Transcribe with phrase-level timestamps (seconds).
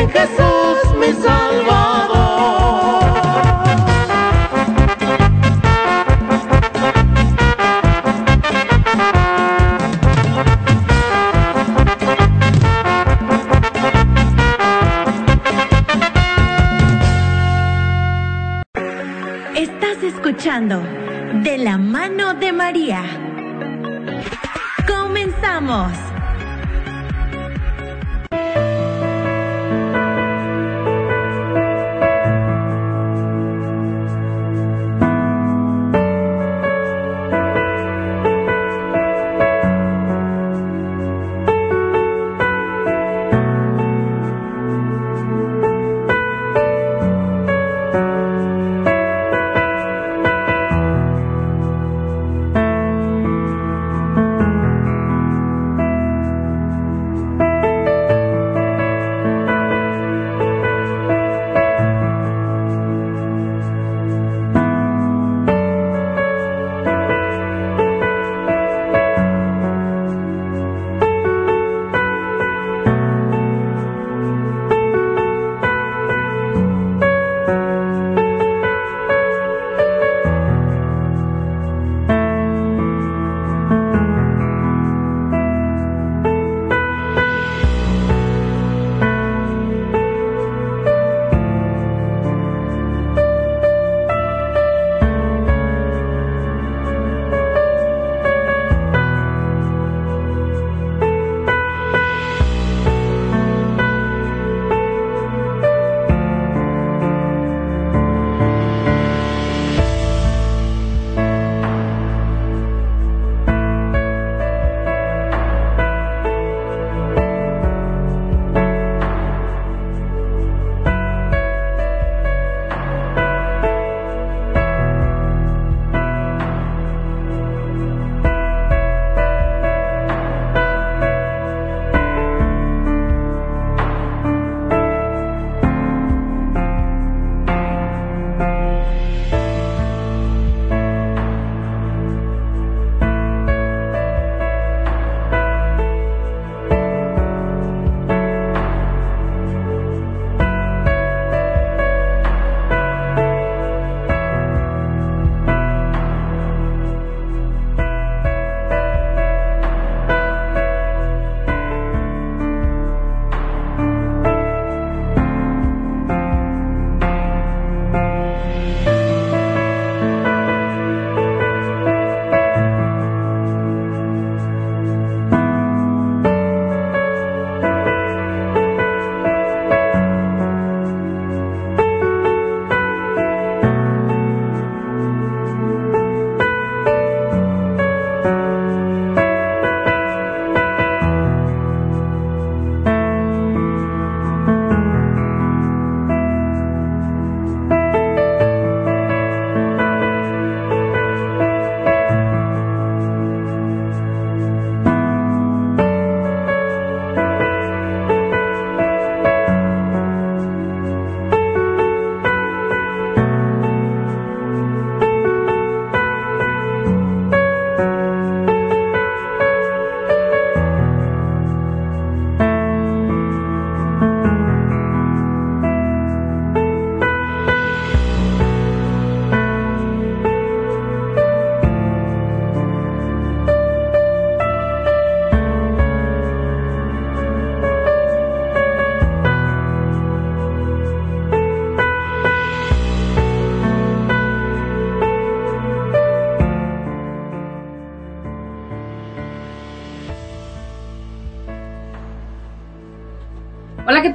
[0.00, 0.45] Încă să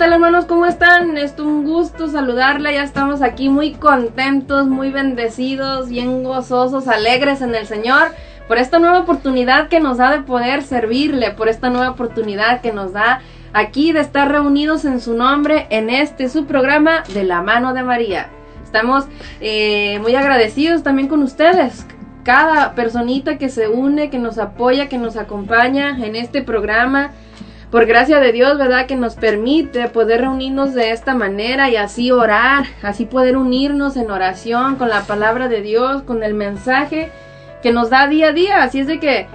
[0.01, 0.45] tal hermanos?
[0.45, 1.15] ¿Cómo están?
[1.15, 7.53] Es un gusto saludarle, ya estamos aquí muy contentos, muy bendecidos, bien gozosos, alegres en
[7.53, 8.07] el Señor
[8.47, 12.71] por esta nueva oportunidad que nos da de poder servirle, por esta nueva oportunidad que
[12.71, 13.21] nos da
[13.53, 17.83] aquí de estar reunidos en su nombre en este su programa de la mano de
[17.83, 18.29] María.
[18.63, 19.05] Estamos
[19.39, 21.85] eh, muy agradecidos también con ustedes,
[22.23, 27.11] cada personita que se une, que nos apoya, que nos acompaña en este programa
[27.71, 28.85] por gracia de Dios, ¿verdad?
[28.85, 34.11] Que nos permite poder reunirnos de esta manera y así orar, así poder unirnos en
[34.11, 37.09] oración con la palabra de Dios, con el mensaje
[37.63, 38.63] que nos da día a día.
[38.63, 39.27] Así es de que,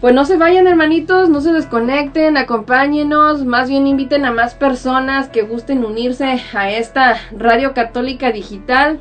[0.00, 5.28] pues no se vayan hermanitos, no se desconecten, acompáñenos, más bien inviten a más personas
[5.28, 8.98] que gusten unirse a esta radio católica digital,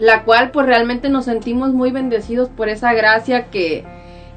[0.00, 3.84] la cual pues realmente nos sentimos muy bendecidos por esa gracia que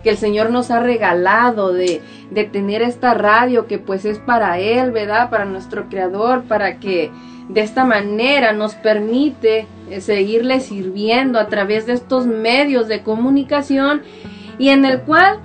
[0.04, 2.02] que el Señor nos ha regalado de,
[2.32, 5.30] de tener esta radio que pues es para Él, ¿verdad?
[5.30, 7.12] Para nuestro Creador, para que
[7.50, 14.04] de esta manera nos permite eh, seguirle sirviendo a través de estos medios de comunicación
[14.60, 15.40] y en el cual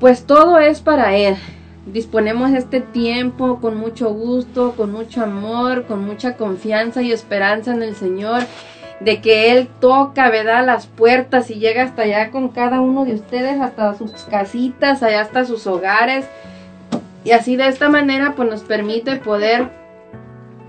[0.00, 1.36] pues todo es para Él.
[1.86, 7.82] Disponemos este tiempo con mucho gusto, con mucho amor, con mucha confianza y esperanza en
[7.82, 8.42] el Señor
[9.00, 10.64] de que Él toca, ¿verdad?
[10.64, 15.22] Las puertas y llega hasta allá con cada uno de ustedes, hasta sus casitas, allá
[15.22, 16.26] hasta sus hogares.
[17.24, 19.68] Y así de esta manera, pues nos permite poder,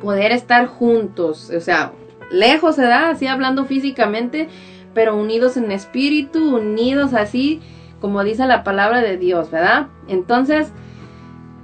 [0.01, 1.91] poder estar juntos, o sea,
[2.31, 3.11] lejos, ¿verdad?
[3.11, 4.47] Así hablando físicamente,
[4.93, 7.61] pero unidos en espíritu, unidos así,
[7.99, 9.87] como dice la palabra de Dios, ¿verdad?
[10.07, 10.71] Entonces,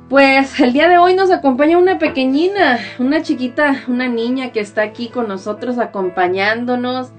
[0.09, 4.83] pues el día de hoy nos acompaña una pequeñina, una chiquita, una niña que está
[4.83, 7.11] aquí con nosotros acompañándonos,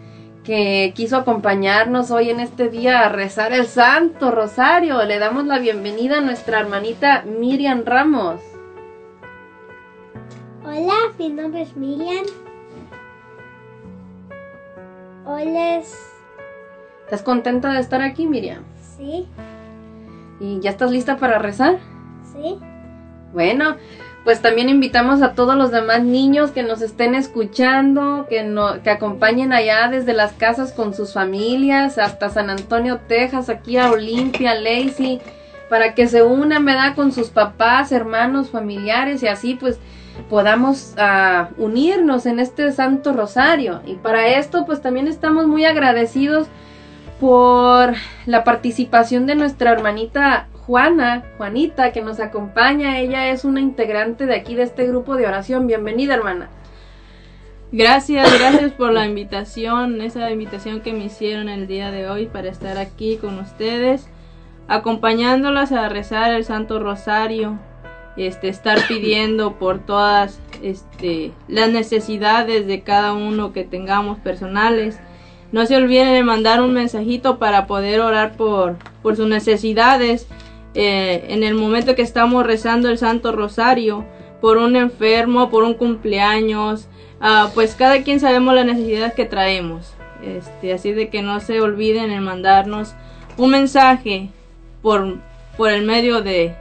[0.42, 5.04] que quiso acompañarnos hoy en este día a rezar el Santo Rosario.
[5.04, 8.40] Le damos la bienvenida a nuestra hermanita Miriam Ramos.
[10.64, 12.24] Hola, mi nombre es Miriam.
[15.26, 15.82] Hola.
[17.04, 18.62] ¿Estás contenta de estar aquí, Miriam?
[18.96, 19.28] Sí.
[20.40, 21.78] ¿Y ya estás lista para rezar?
[22.32, 22.58] Sí.
[23.32, 23.76] Bueno,
[24.24, 28.90] pues también invitamos a todos los demás niños que nos estén escuchando, que, no, que
[28.90, 34.54] acompañen allá desde las casas con sus familias, hasta San Antonio, Texas, aquí a Olimpia,
[34.54, 35.20] Lacey,
[35.70, 36.94] para que se unan, ¿verdad?
[36.94, 39.78] Con sus papás, hermanos, familiares y así pues
[40.28, 43.80] podamos uh, unirnos en este Santo Rosario.
[43.86, 46.48] Y para esto pues también estamos muy agradecidos
[47.20, 47.94] por
[48.26, 53.00] la participación de nuestra hermanita Juana, Juanita, que nos acompaña.
[53.00, 55.66] Ella es una integrante de aquí de este grupo de oración.
[55.66, 56.50] Bienvenida, hermana.
[57.72, 62.50] Gracias, gracias por la invitación, esa invitación que me hicieron el día de hoy para
[62.50, 64.10] estar aquí con ustedes,
[64.68, 67.58] acompañándolas a rezar el Santo Rosario,
[68.18, 75.00] este, estar pidiendo por todas este, las necesidades de cada uno que tengamos personales.
[75.50, 80.28] No se olviden de mandar un mensajito para poder orar por, por sus necesidades
[80.74, 84.04] eh, en el momento que estamos rezando el Santo Rosario
[84.40, 86.88] por un enfermo, por un cumpleaños,
[87.20, 89.94] ah, pues cada quien sabemos la necesidad que traemos.
[90.22, 92.94] Este, así de que no se olviden en mandarnos
[93.36, 94.30] un mensaje
[94.82, 95.18] por,
[95.56, 96.56] por el medio de,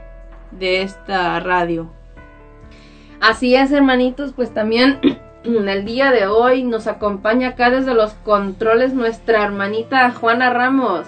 [0.52, 1.90] de esta radio.
[3.20, 5.00] Así es, hermanitos, pues también
[5.44, 11.06] en el día de hoy nos acompaña acá desde los controles nuestra hermanita Juana Ramos.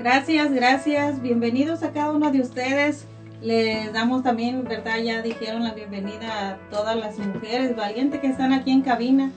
[0.00, 1.20] Gracias, gracias.
[1.20, 3.04] Bienvenidos a cada uno de ustedes.
[3.42, 4.96] Les damos también, ¿verdad?
[4.96, 9.30] Ya dijeron la bienvenida a todas las mujeres valientes que están aquí en cabina.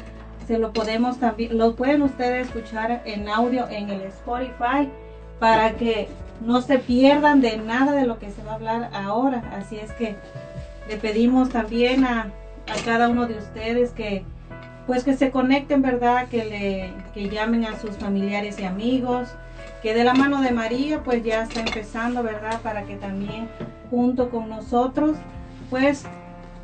[0.48, 4.90] se lo podemos también, lo pueden ustedes escuchar en audio en el Spotify
[5.40, 6.08] para que
[6.46, 9.44] no se pierdan de nada de lo que se va a hablar ahora.
[9.58, 10.16] Así es que
[10.88, 12.32] le pedimos también a,
[12.68, 14.24] a cada uno de ustedes que
[14.88, 16.28] pues que se conecten, ¿verdad?
[16.28, 19.30] Que le que llamen a sus familiares y amigos,
[19.82, 22.62] que de la mano de María pues ya está empezando, ¿verdad?
[22.62, 23.50] Para que también
[23.90, 25.18] junto con nosotros
[25.70, 26.06] pues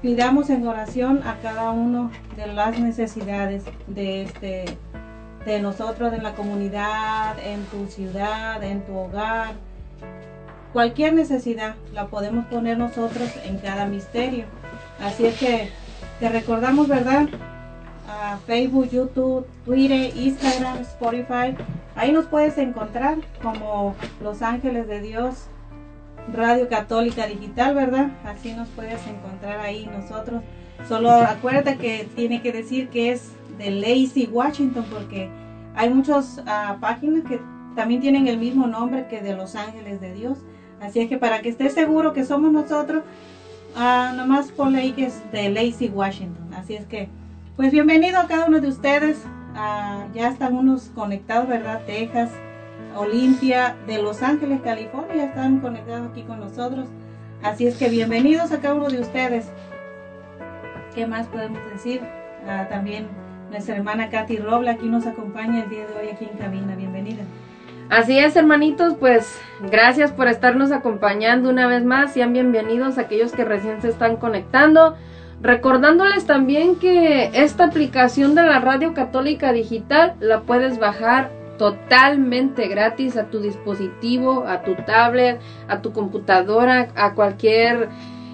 [0.02, 4.66] pidamos en oración a cada uno de las necesidades de este
[5.46, 9.56] de nosotros en la comunidad, en tu ciudad, en tu hogar.
[10.72, 14.46] Cualquier necesidad la podemos poner nosotros en cada misterio.
[15.04, 15.70] Así es que
[16.20, 17.28] te recordamos, ¿verdad?
[18.08, 21.56] A Facebook, YouTube, Twitter, Instagram, Spotify.
[21.96, 25.48] Ahí nos puedes encontrar como Los Ángeles de Dios
[26.34, 28.12] Radio Católica Digital, ¿verdad?
[28.26, 30.44] Así nos puedes encontrar ahí nosotros.
[30.88, 35.30] Solo acuérdate que tiene que decir que es de Lacey Washington porque
[35.76, 37.40] hay muchas ah, páginas que
[37.76, 40.40] también tienen el mismo nombre que de Los Ángeles de Dios.
[40.82, 43.04] Así es que para que estés seguro que somos nosotros,
[43.76, 46.54] uh, nomás ponle ahí que es de Lacey Washington.
[46.56, 47.08] Así es que,
[47.56, 49.24] pues bienvenido a cada uno de ustedes.
[49.56, 51.82] Ah, ya están unos conectados, ¿verdad?
[51.86, 52.32] Texas,
[52.96, 56.88] Olimpia de Los Ángeles, California, están conectados aquí con nosotros.
[57.42, 59.50] Así es que bienvenidos a cada uno de ustedes.
[60.94, 62.02] ¿Qué más podemos decir?
[62.48, 63.08] Ah, también
[63.50, 66.76] nuestra hermana Katy Robla aquí nos acompaña el día de hoy aquí en cabina.
[66.76, 67.24] Bienvenida.
[67.90, 69.38] Así es, hermanitos, pues
[69.70, 72.14] gracias por estarnos acompañando una vez más.
[72.14, 74.96] Sean bienvenidos aquellos que recién se están conectando.
[75.42, 81.32] Recordándoles también que esta aplicación de la Radio Católica Digital la puedes bajar
[81.62, 87.88] totalmente gratis a tu dispositivo, a tu tablet, a tu computadora, a cualquier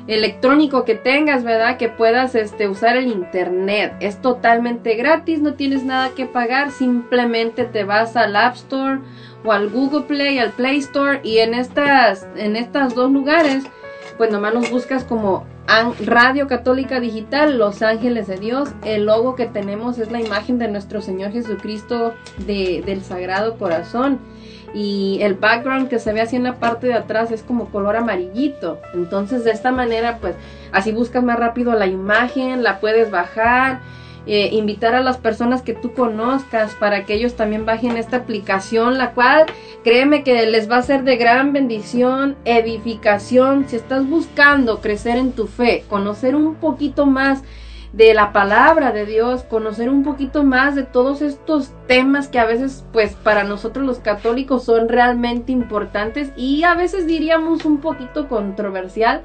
[0.07, 1.75] electrónico que tengas, ¿verdad?
[1.75, 3.95] Que puedas este, usar el internet.
[3.99, 9.01] Es totalmente gratis, no tienes nada que pagar, simplemente te vas al App Store
[9.43, 13.65] o al Google Play, al Play Store y en estas en estos dos lugares
[14.17, 15.45] pues nomás nos buscas como
[16.05, 18.69] Radio Católica Digital, Los Ángeles de Dios.
[18.83, 22.13] El logo que tenemos es la imagen de nuestro Señor Jesucristo
[22.45, 24.19] de, del Sagrado Corazón.
[24.73, 27.97] Y el background que se ve así en la parte de atrás es como color
[27.97, 28.79] amarillito.
[28.93, 30.35] Entonces de esta manera pues
[30.71, 33.81] así buscas más rápido la imagen, la puedes bajar
[34.27, 38.97] eh, invitar a las personas que tú conozcas para que ellos también bajen esta aplicación,
[38.97, 39.45] la cual
[39.83, 43.65] créeme que les va a ser de gran bendición, edificación.
[43.69, 47.41] Si estás buscando crecer en tu fe, conocer un poquito más
[47.93, 52.45] de la palabra de Dios, conocer un poquito más de todos estos temas que a
[52.45, 58.27] veces pues para nosotros los católicos son realmente importantes y a veces diríamos un poquito
[58.27, 59.21] controversial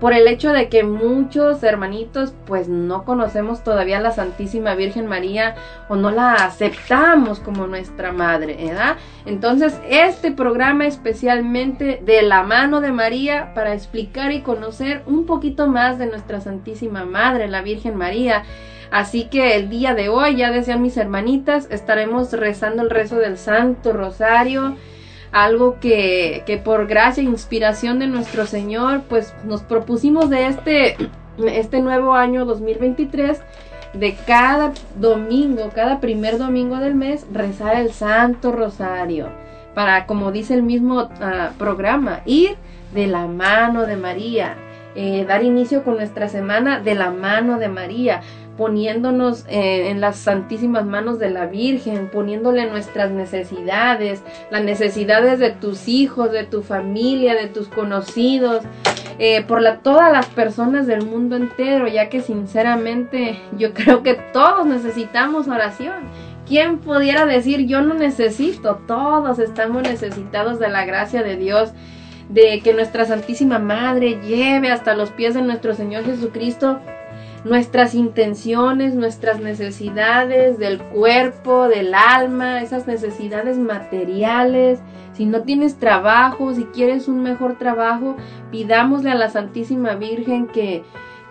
[0.00, 5.06] por el hecho de que muchos hermanitos pues no conocemos todavía a la Santísima Virgen
[5.06, 5.56] María
[5.88, 8.96] o no la aceptamos como nuestra madre, ¿verdad?
[9.26, 15.66] Entonces este programa especialmente de la mano de María para explicar y conocer un poquito
[15.66, 18.03] más de nuestra Santísima Madre, la Virgen María.
[18.90, 23.38] Así que el día de hoy, ya decían mis hermanitas, estaremos rezando el rezo del
[23.38, 24.76] Santo Rosario
[25.34, 30.96] algo que, que por gracia e inspiración de nuestro Señor, pues nos propusimos de este,
[31.44, 33.42] este nuevo año 2023
[33.94, 39.28] de cada domingo, cada primer domingo del mes, rezar el Santo Rosario.
[39.74, 42.56] Para, como dice el mismo ah, programa, ir
[42.94, 44.54] de la mano de María.
[44.96, 48.20] Eh, dar inicio con nuestra semana de la mano de María
[48.56, 55.50] poniéndonos eh, en las santísimas manos de la Virgen, poniéndole nuestras necesidades, las necesidades de
[55.50, 58.62] tus hijos, de tu familia, de tus conocidos,
[59.18, 64.66] eh, por todas las personas del mundo entero, ya que sinceramente yo creo que todos
[64.66, 65.94] necesitamos oración.
[66.46, 68.82] ¿Quién pudiera decir yo no necesito?
[68.86, 71.72] Todos estamos necesitados de la gracia de Dios
[72.28, 76.80] de que nuestra Santísima Madre lleve hasta los pies de nuestro Señor Jesucristo
[77.44, 84.80] nuestras intenciones, nuestras necesidades del cuerpo, del alma, esas necesidades materiales.
[85.12, 88.16] Si no tienes trabajo, si quieres un mejor trabajo,
[88.50, 90.82] pidámosle a la Santísima Virgen que,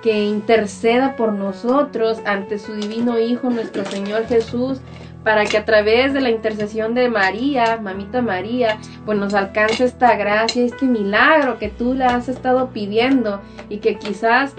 [0.03, 4.79] que interceda por nosotros ante su divino Hijo, nuestro Señor Jesús,
[5.23, 10.15] para que a través de la intercesión de María, mamita María, pues nos alcance esta
[10.15, 14.53] gracia, este milagro que tú le has estado pidiendo y que quizás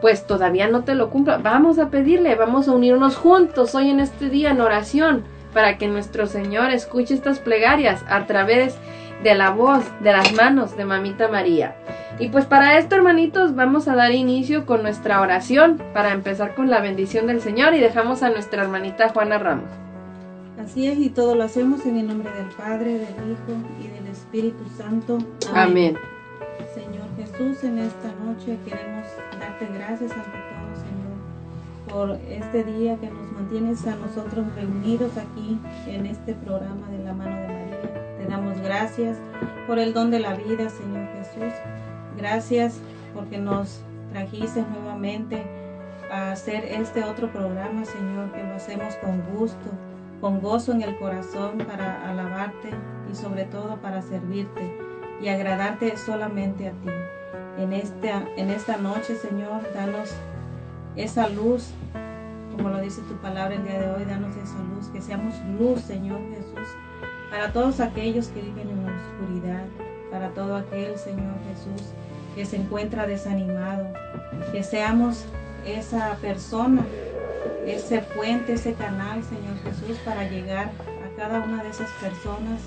[0.00, 1.38] pues todavía no te lo cumpla.
[1.38, 5.88] Vamos a pedirle, vamos a unirnos juntos hoy en este día en oración para que
[5.88, 8.76] nuestro Señor escuche estas plegarias a través
[9.22, 11.76] de la voz, de las manos de Mamita María.
[12.18, 16.70] Y pues para esto, hermanitos, vamos a dar inicio con nuestra oración para empezar con
[16.70, 19.89] la bendición del Señor y dejamos a nuestra hermanita Juana Ramos.
[20.64, 24.06] Así es, y todo lo hacemos en el nombre del Padre, del Hijo y del
[24.08, 25.18] Espíritu Santo.
[25.54, 25.96] Amén.
[26.74, 29.06] Señor Jesús, en esta noche queremos
[29.38, 35.58] darte gracias ante todo, Señor, por este día que nos mantienes a nosotros reunidos aquí
[35.86, 38.16] en este programa de la mano de María.
[38.18, 39.16] Te damos gracias
[39.66, 41.54] por el don de la vida, Señor Jesús.
[42.18, 42.78] Gracias
[43.14, 43.80] porque nos
[44.12, 45.42] trajiste nuevamente
[46.12, 49.70] a hacer este otro programa, Señor, que lo hacemos con gusto,
[50.20, 52.70] con gozo en el corazón para alabarte
[53.10, 54.76] y sobre todo para servirte
[55.20, 56.90] y agradarte solamente a ti.
[57.58, 60.14] En esta, en esta noche, Señor, danos
[60.96, 61.70] esa luz,
[62.56, 65.80] como lo dice tu palabra el día de hoy, danos esa luz, que seamos luz,
[65.82, 66.68] Señor Jesús,
[67.30, 69.64] para todos aquellos que viven en la oscuridad,
[70.10, 71.88] para todo aquel, Señor Jesús,
[72.34, 73.86] que se encuentra desanimado,
[74.52, 75.24] que seamos
[75.66, 76.84] esa persona,
[77.66, 80.70] ese puente, ese canal, Señor Jesús, para llegar
[81.04, 82.60] a cada una de esas personas,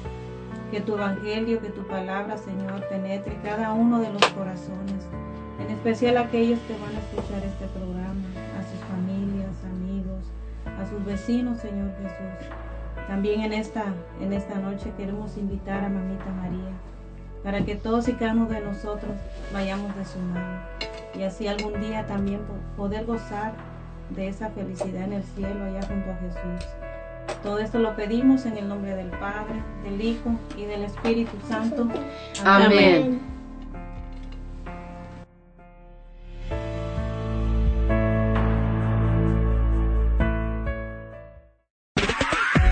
[0.71, 5.05] que tu evangelio, que tu palabra, Señor, penetre cada uno de los corazones,
[5.59, 8.23] en especial aquellos que van a escuchar este programa,
[8.57, 10.23] a sus familias, amigos,
[10.65, 12.49] a sus vecinos, Señor Jesús.
[13.07, 16.71] También en esta, en esta noche queremos invitar a Mamita María
[17.43, 19.11] para que todos y cada uno de nosotros
[19.53, 20.59] vayamos de su mano.
[21.13, 22.41] Y así algún día también
[22.75, 23.53] poder gozar
[24.09, 26.67] de esa felicidad en el cielo allá junto a Jesús.
[27.41, 31.87] Todo esto lo pedimos en el nombre del Padre, del Hijo y del Espíritu Santo.
[32.43, 33.21] Amén.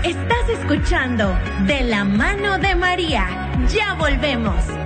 [0.04, 1.34] Estás escuchando
[1.66, 3.26] De la mano de María.
[3.68, 4.81] Ya volvemos.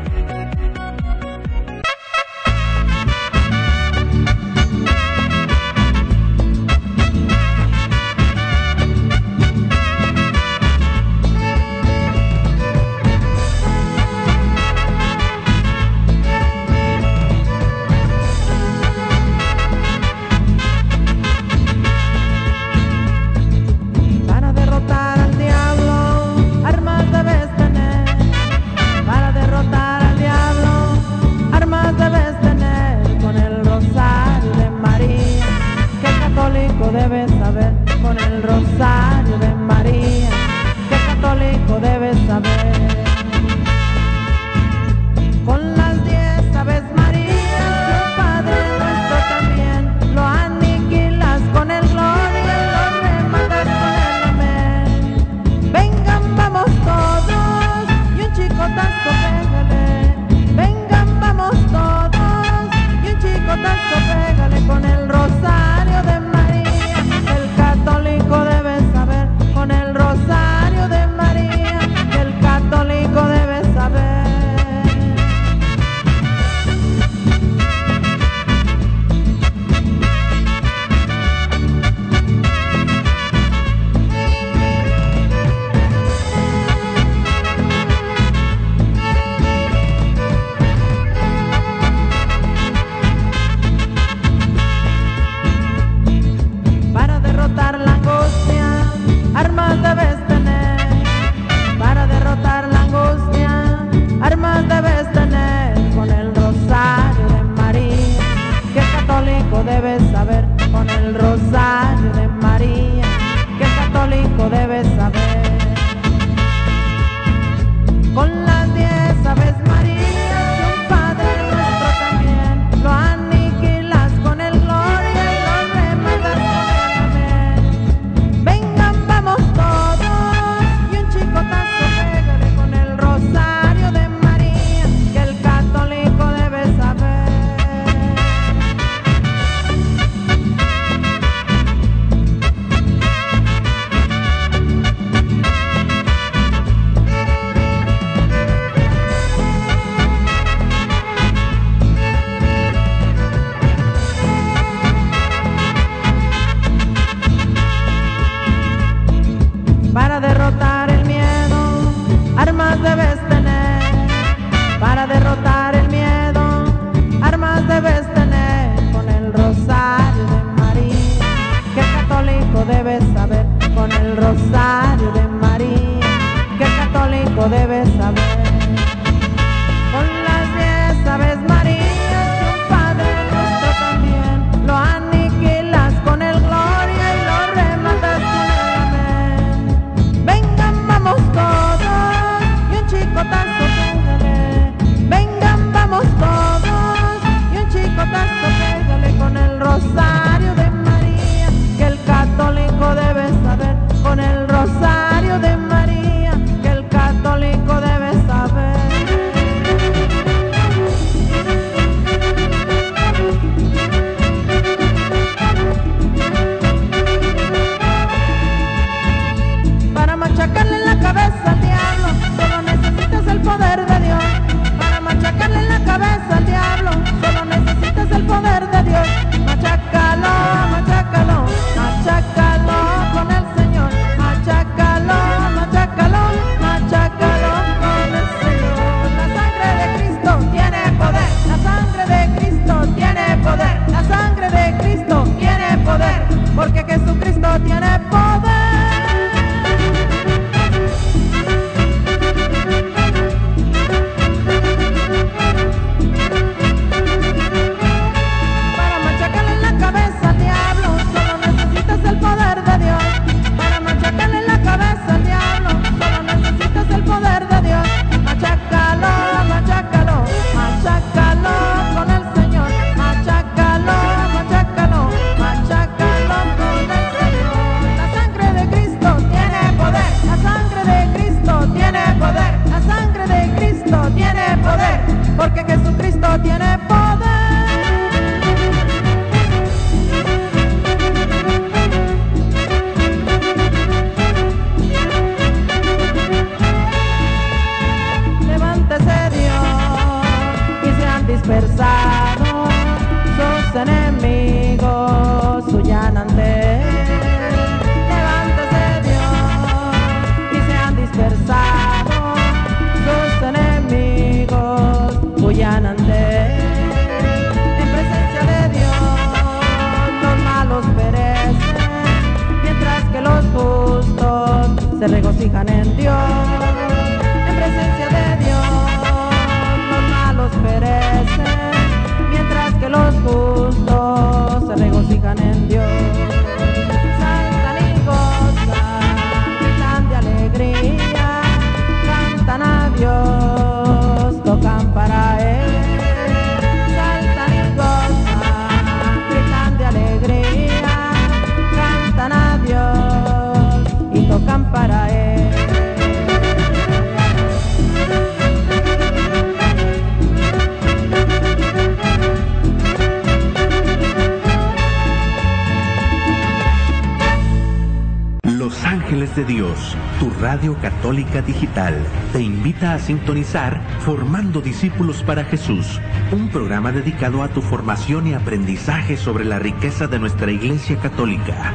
[372.83, 376.01] A sintonizar Formando Discípulos para Jesús,
[376.33, 381.73] un programa dedicado a tu formación y aprendizaje sobre la riqueza de nuestra Iglesia Católica,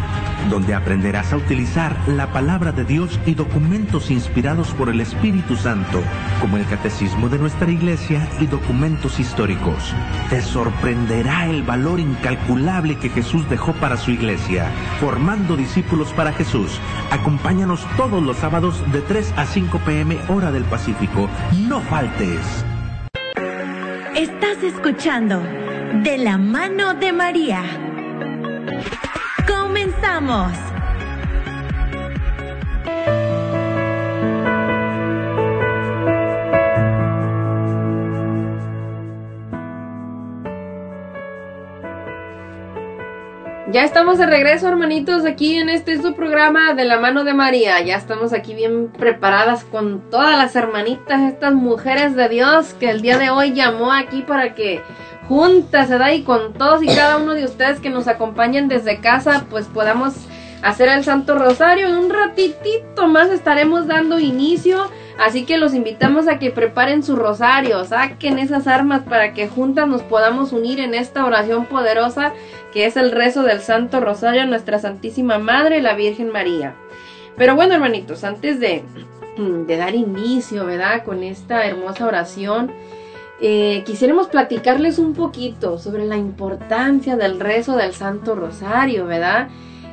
[0.49, 6.01] donde aprenderás a utilizar la palabra de Dios y documentos inspirados por el Espíritu Santo,
[6.39, 9.93] como el Catecismo de nuestra Iglesia y documentos históricos.
[10.29, 16.79] Te sorprenderá el valor incalculable que Jesús dejó para su Iglesia, formando discípulos para Jesús.
[17.11, 21.29] Acompáñanos todos los sábados de 3 a 5 pm hora del Pacífico.
[21.67, 22.39] No faltes.
[24.15, 25.41] Estás escuchando
[26.03, 27.90] De la mano de María.
[43.71, 47.81] Ya estamos de regreso, hermanitos, aquí en este su programa de la mano de María.
[47.81, 53.01] Ya estamos aquí bien preparadas con todas las hermanitas, estas mujeres de Dios que el
[53.01, 54.81] día de hoy llamó aquí para que
[55.31, 56.11] juntas, ¿verdad?
[56.11, 60.13] Y con todos y cada uno de ustedes que nos acompañen desde casa, pues podamos
[60.61, 61.87] hacer el Santo Rosario.
[61.87, 64.91] En un ratitito más estaremos dando inicio.
[65.17, 69.87] Así que los invitamos a que preparen su rosario, saquen esas armas para que juntas
[69.87, 72.33] nos podamos unir en esta oración poderosa
[72.73, 76.75] que es el rezo del Santo Rosario a Nuestra Santísima Madre, la Virgen María.
[77.37, 78.83] Pero bueno, hermanitos, antes de,
[79.37, 81.05] de dar inicio, ¿verdad?
[81.05, 82.71] Con esta hermosa oración,
[83.41, 89.49] eh, quisiéramos platicarles un poquito sobre la importancia del rezo del Santo Rosario, ¿verdad?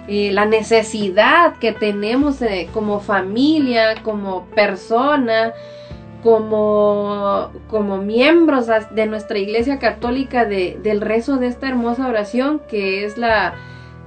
[0.07, 5.55] Eh, la necesidad que tenemos eh, como familia, como persona,
[6.23, 13.05] como, como miembros de nuestra Iglesia Católica de, del rezo de esta hermosa oración que
[13.05, 13.55] es la,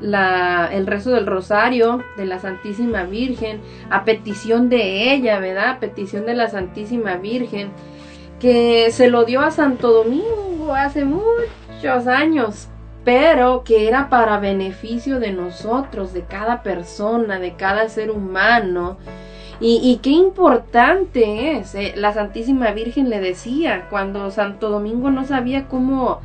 [0.02, 5.70] la, el rezo del Rosario de la Santísima Virgen, a petición de ella, ¿verdad?
[5.70, 7.70] A petición de la Santísima Virgen,
[8.42, 12.70] que se lo dio a Santo Domingo hace muchos años,
[13.06, 18.98] pero que era para beneficio de nosotros, de cada persona, de cada ser humano.
[19.64, 21.76] Y, qué importante es.
[21.76, 26.20] eh, La Santísima Virgen le decía cuando Santo Domingo no sabía cómo,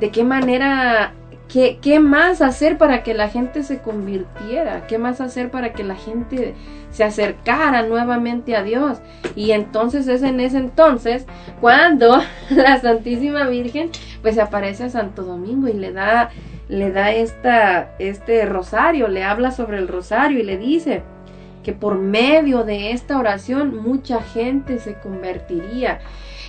[0.00, 1.12] de qué manera,
[1.52, 5.96] qué, más hacer para que la gente se convirtiera, qué más hacer para que la
[5.96, 6.54] gente
[6.90, 8.98] se acercara nuevamente a Dios.
[9.34, 11.26] Y entonces es en ese entonces
[11.60, 13.90] cuando la Santísima Virgen
[14.22, 16.30] pues aparece a Santo Domingo y le da
[16.68, 21.02] le da esta este rosario, le habla sobre el rosario y le dice
[21.64, 25.98] que por medio de esta oración mucha gente se convertiría.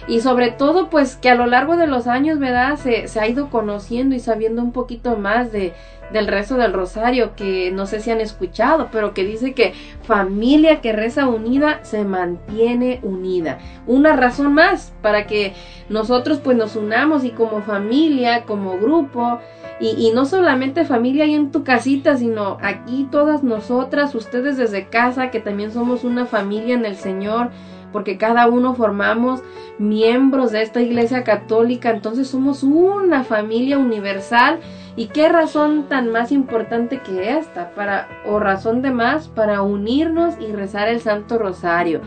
[0.08, 2.78] Y sobre todo, pues que a lo largo de los años, ¿verdad?
[2.78, 5.74] Se, se ha ido conociendo y sabiendo un poquito más de,
[6.12, 10.82] del rezo del rosario, que no sé si han escuchado, pero que dice que familia
[10.82, 13.60] que reza unida se mantiene unida.
[13.88, 15.54] Una razón más para que
[15.90, 19.40] nosotros pues nos unamos y como familia, como grupo,
[19.80, 24.90] y, y, no solamente familia ahí en tu casita, sino aquí todas nosotras, ustedes desde
[24.90, 27.50] casa, que también somos una familia en el Señor,
[27.91, 29.41] porque cada uno formamos
[29.80, 34.60] miembros de esta iglesia católica, entonces somos una familia universal.
[34.97, 37.71] ¿Y qué razón tan más importante que esta?
[37.71, 42.01] Para, o razón de más para unirnos y rezar el Santo Rosario.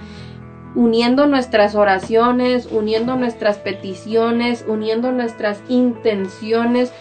[0.77, 6.93] uniendo nuestras oraciones, uniendo nuestras peticiones, uniendo nuestras intenciones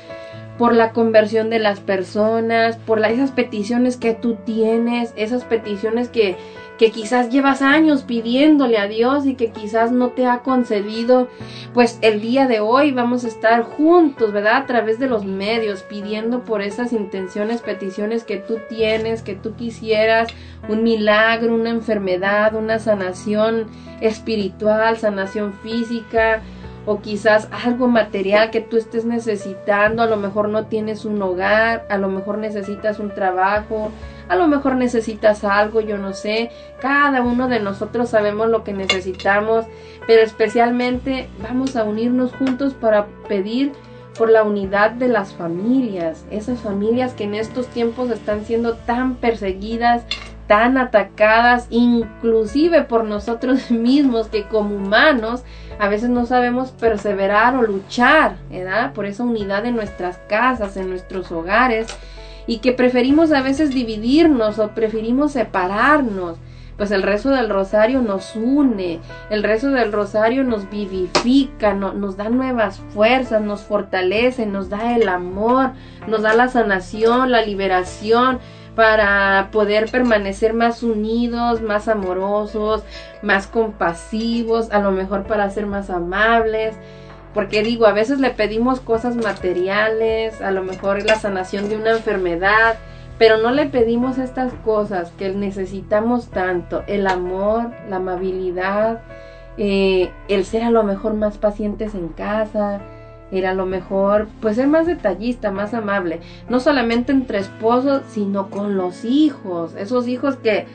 [0.59, 6.09] por la conversión de las personas, por la- esas peticiones que tú tienes, esas peticiones
[6.09, 6.37] que,
[6.77, 11.27] que quizás llevas años pidiéndole a Dios y que quizás no te ha concedido,
[11.73, 14.57] pues el día de hoy vamos a estar juntos, ¿verdad?
[14.57, 19.55] A través de los medios, pidiendo por esas intenciones, peticiones que tú tienes, que tú
[19.55, 20.29] quisieras,
[20.67, 23.67] un milagro, una enfermedad, una sanación
[24.01, 26.41] espiritual, sanación física,
[26.86, 31.86] o quizás algo material que tú estés necesitando, a lo mejor no tienes un hogar,
[31.89, 33.91] a lo mejor necesitas un trabajo,
[34.27, 38.73] a lo mejor necesitas algo, yo no sé, cada uno de nosotros sabemos lo que
[38.73, 39.65] necesitamos,
[40.07, 43.71] pero especialmente vamos a unirnos juntos para pedir
[44.17, 49.15] por la unidad de las familias, esas familias que en estos tiempos están siendo tan
[49.15, 50.03] perseguidas,
[50.47, 55.43] tan atacadas, inclusive por nosotros mismos, que como humanos
[55.79, 58.93] a veces no sabemos perseverar o luchar, ¿verdad?
[58.93, 61.88] Por esa unidad en nuestras casas, en nuestros hogares,
[62.47, 66.38] y que preferimos a veces dividirnos o preferimos separarnos.
[66.77, 72.17] Pues el rezo del rosario nos une, el rezo del rosario nos vivifica, no- nos
[72.17, 75.71] da nuevas fuerzas, nos fortalece, nos da el amor,
[76.08, 78.39] nos da la sanación, la liberación
[78.75, 82.84] para poder permanecer más unidos, más amorosos,
[83.21, 86.75] más compasivos, a lo mejor para ser más amables.
[87.33, 91.91] Porque digo, a veces le pedimos cosas materiales, a lo mejor la sanación de una
[91.91, 92.77] enfermedad,
[93.17, 99.01] pero no le pedimos estas cosas que necesitamos tanto, el amor, la amabilidad,
[99.57, 102.81] eh, el ser a lo mejor más pacientes en casa,
[103.31, 108.49] el a lo mejor pues ser más detallista, más amable, no solamente entre esposos, sino
[108.49, 110.65] con los hijos, esos hijos que,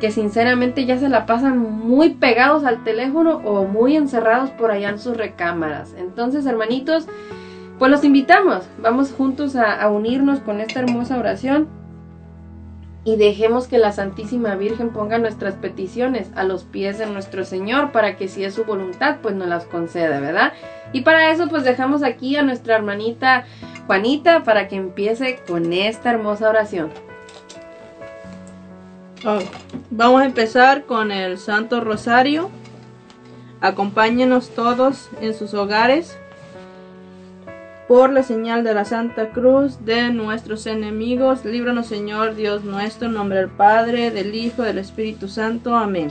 [0.00, 4.90] que sinceramente ya se la pasan muy pegados al teléfono o muy encerrados por allá
[4.90, 5.94] en sus recámaras.
[5.98, 7.06] Entonces, hermanitos,
[7.78, 11.68] pues los invitamos, vamos juntos a, unirnos con esta hermosa oración
[13.04, 17.92] y dejemos que la Santísima Virgen ponga nuestras peticiones a los pies de nuestro Señor
[17.92, 20.52] para que si es su voluntad, pues nos las conceda, ¿verdad?
[20.92, 23.44] Y para eso, pues dejamos aquí a nuestra hermanita
[23.86, 27.05] Juanita para que empiece con esta hermosa oración.
[29.90, 32.50] Vamos a empezar con el Santo Rosario.
[33.60, 36.16] Acompáñenos todos en sus hogares
[37.88, 41.44] por la señal de la Santa Cruz de nuestros enemigos.
[41.44, 45.74] Líbranos, Señor Dios nuestro, en nombre del Padre, del Hijo, del Espíritu Santo.
[45.74, 46.08] Amén.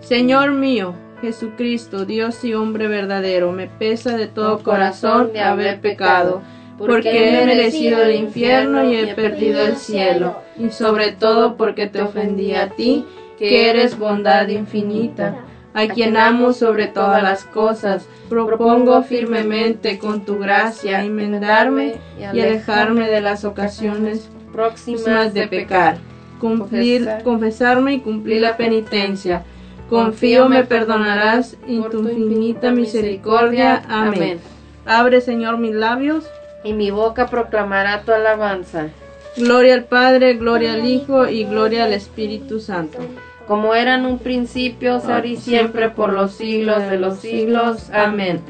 [0.00, 6.42] Señor mío, Jesucristo, Dios y hombre verdadero, me pesa de todo corazón de haber pecado,
[6.78, 12.02] porque he merecido el infierno y he perdido el cielo, y sobre todo porque te
[12.02, 13.04] ofendí a ti,
[13.38, 15.36] que eres bondad infinita,
[15.74, 18.06] a quien amo sobre todas las cosas.
[18.28, 25.98] Propongo firmemente con tu gracia enmendarme y alejarme de las ocasiones próximas de pecar,
[26.40, 29.42] cumplir, confesar- confesarme y cumplir la penitencia.
[29.90, 33.82] Confío me perdonarás en tu infinita misericordia.
[33.88, 34.38] Amén.
[34.86, 36.24] Abre, Señor, mis labios.
[36.64, 38.88] Y mi boca proclamará tu alabanza,
[39.36, 42.98] Gloria al Padre, gloria al Hijo y gloria al Espíritu Santo.
[43.46, 47.90] como era en un principio, ahora y siempre, por los siglos de los siglos.
[47.90, 48.40] Amén.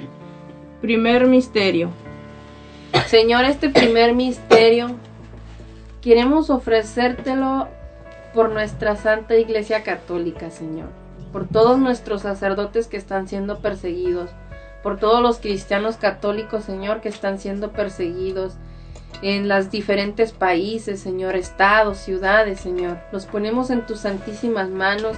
[0.81, 1.91] Primer misterio.
[3.07, 4.93] Señor, este primer misterio
[6.01, 7.67] queremos ofrecértelo
[8.35, 10.91] por nuestra Santa Iglesia Católica, Señor,
[11.33, 14.31] por todos nuestros sacerdotes que están siendo perseguidos,
[14.85, 18.53] por todos los cristianos católicos, Señor, que están siendo perseguidos
[19.23, 22.99] en los diferentes países, Señor, estados, ciudades, Señor.
[23.11, 25.17] Los ponemos en tus santísimas manos,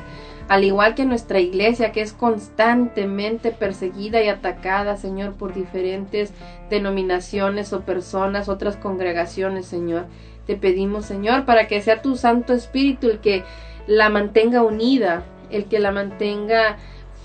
[0.48, 6.32] al igual que nuestra iglesia, que es constantemente perseguida y atacada, Señor, por diferentes
[6.70, 10.04] denominaciones o personas, otras congregaciones, Señor.
[10.46, 13.42] Te pedimos, Señor, para que sea tu Santo Espíritu el que
[13.88, 16.76] la mantenga unida, el que la mantenga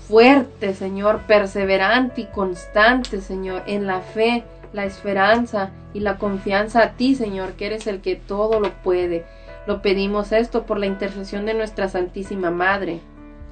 [0.08, 6.90] fuerte, Señor, perseverante y constante, Señor, en la fe, la esperanza y la confianza a
[6.92, 9.24] ti, Señor, que eres el que todo lo puede.
[9.66, 13.00] Lo pedimos esto por la intercesión de nuestra Santísima Madre.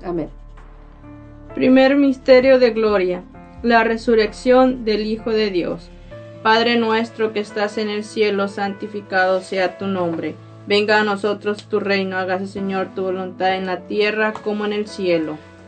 [0.04, 0.28] Amén.
[1.54, 3.22] Primer misterio de gloria.
[3.62, 5.90] La resurrección del Hijo de Dios.
[6.42, 10.34] Padre nuestro que estás en el cielo, santificado sea tu nombre.
[10.66, 14.86] Venga a nosotros tu reino, hágase Señor tu voluntad en la tierra como en el
[14.86, 15.36] cielo.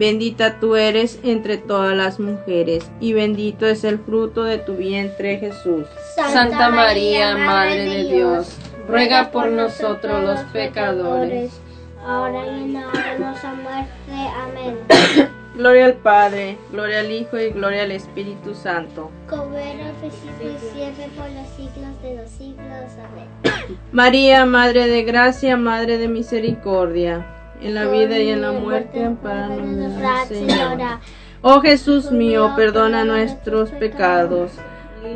[0.00, 5.36] Bendita tú eres entre todas las mujeres, y bendito es el fruto de tu vientre
[5.36, 5.84] Jesús.
[6.16, 8.56] Santa María, Madre de Dios,
[8.88, 11.52] ruega por nosotros los pecadores,
[12.02, 13.90] ahora y en la hora de nuestra muerte.
[14.42, 14.78] Amén.
[15.56, 19.10] Gloria al Padre, gloria al Hijo y gloria al Espíritu Santo.
[19.28, 22.90] Como era al principio y siempre por los siglos de los siglos.
[23.04, 23.78] Amén.
[23.92, 27.26] María, Madre de Gracia, Madre de Misericordia,
[27.62, 29.92] en la vida y en la muerte, amparanos,
[30.28, 30.48] Señor.
[30.48, 31.00] Señora.
[31.42, 34.52] Oh Jesús mío, perdona nuestros pecados.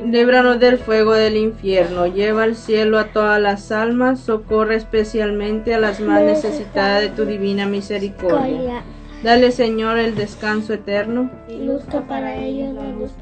[0.06, 5.78] Líbranos del fuego del infierno, lleva al cielo a todas las almas, socorre especialmente a
[5.78, 8.82] las más necesitadas de tu divina misericordia.
[9.22, 11.30] Dale, Señor, el descanso eterno.
[11.48, 13.12] Luzca para ellos la luz.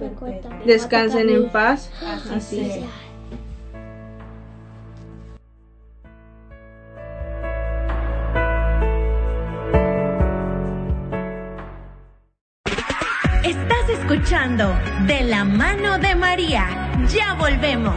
[0.65, 1.91] Descansen en paz.
[2.35, 2.87] Así sea.
[14.43, 16.67] De la mano de María.
[17.09, 17.95] Ya volvemos.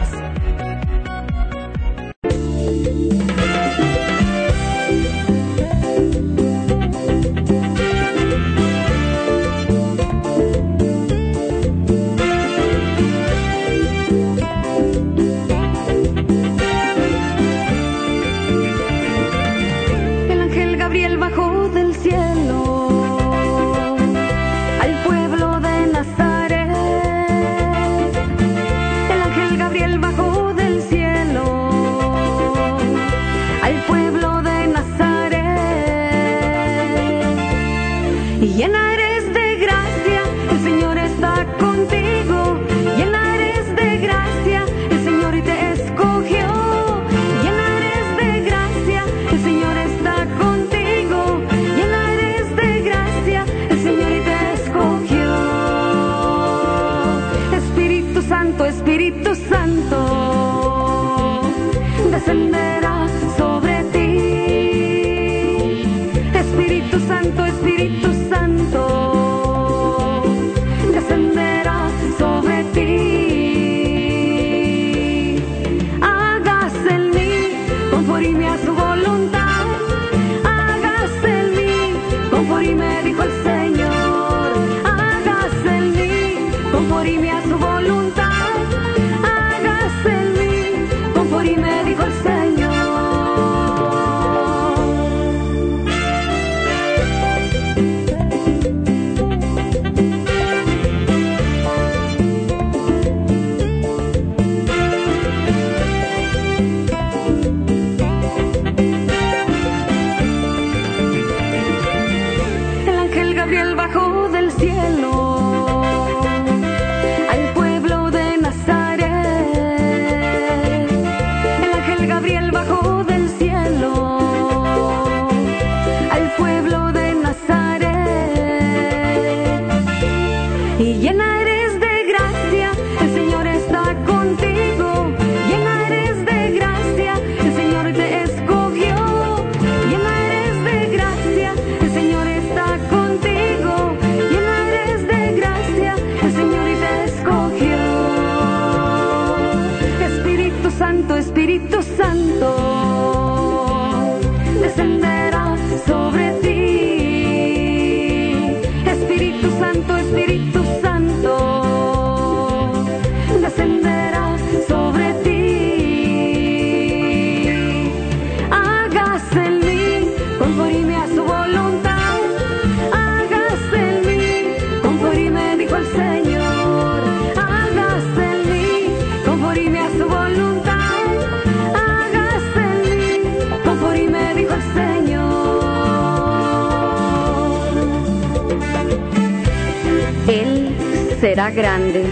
[191.50, 192.04] Grande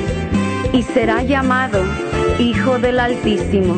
[0.72, 1.82] y será llamado
[2.38, 3.76] Hijo del Altísimo,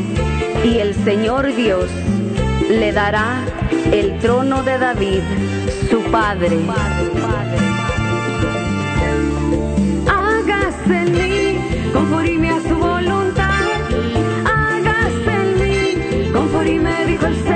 [0.65, 1.91] y el Señor Dios
[2.69, 3.45] le dará
[3.93, 5.21] el trono de David,
[5.91, 6.59] su padre.
[10.09, 13.51] Hágase en mí conforme a su voluntad.
[14.45, 17.56] Hágase en mí conforme dijo el Señor.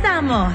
[0.00, 0.52] Comenzamos.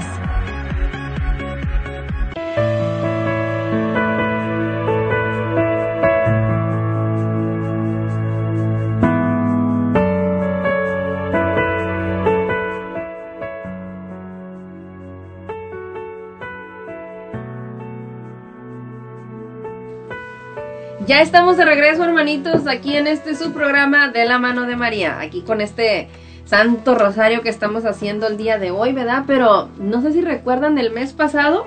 [21.06, 25.20] Ya estamos de regreso, hermanitos, aquí en este su programa de la mano de María,
[25.20, 26.08] aquí con este
[26.44, 29.24] Santo Rosario que estamos haciendo el día de hoy, ¿verdad?
[29.26, 31.66] Pero no sé si recuerdan el mes pasado,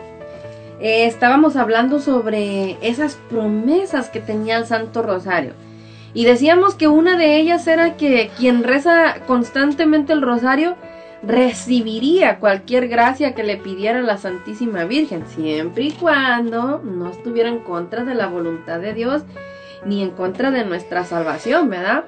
[0.80, 5.54] eh, estábamos hablando sobre esas promesas que tenía el Santo Rosario.
[6.14, 10.76] Y decíamos que una de ellas era que quien reza constantemente el rosario
[11.24, 17.60] recibiría cualquier gracia que le pidiera la Santísima Virgen, siempre y cuando no estuviera en
[17.60, 19.24] contra de la voluntad de Dios
[19.86, 22.06] ni en contra de nuestra salvación, ¿verdad?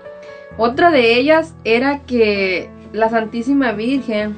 [0.58, 4.36] Otra de ellas era que la Santísima Virgen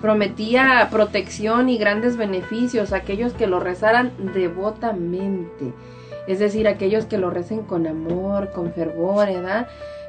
[0.00, 5.72] prometía protección y grandes beneficios a aquellos que lo rezaran devotamente.
[6.26, 9.66] Es decir, aquellos que lo recen con amor, con fervor, ¿verdad?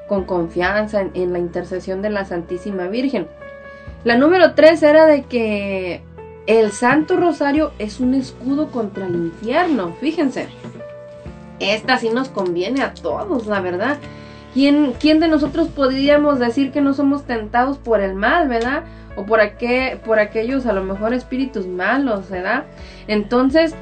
[0.10, 3.28] con confianza en, en la intercesión de la Santísima Virgen.
[4.04, 6.02] La número tres era de que
[6.48, 9.96] el Santo Rosario es un escudo contra el infierno.
[10.02, 10.48] Fíjense,
[11.60, 13.98] esta sí nos conviene a todos, la verdad.
[14.54, 18.84] ¿Quién, ¿Quién de nosotros podríamos decir que no somos tentados por el mal, verdad?
[19.16, 22.64] O por, aquel, aquellos a lo mejor espíritus malos, ¿verdad?
[23.08, 23.76] Entonces,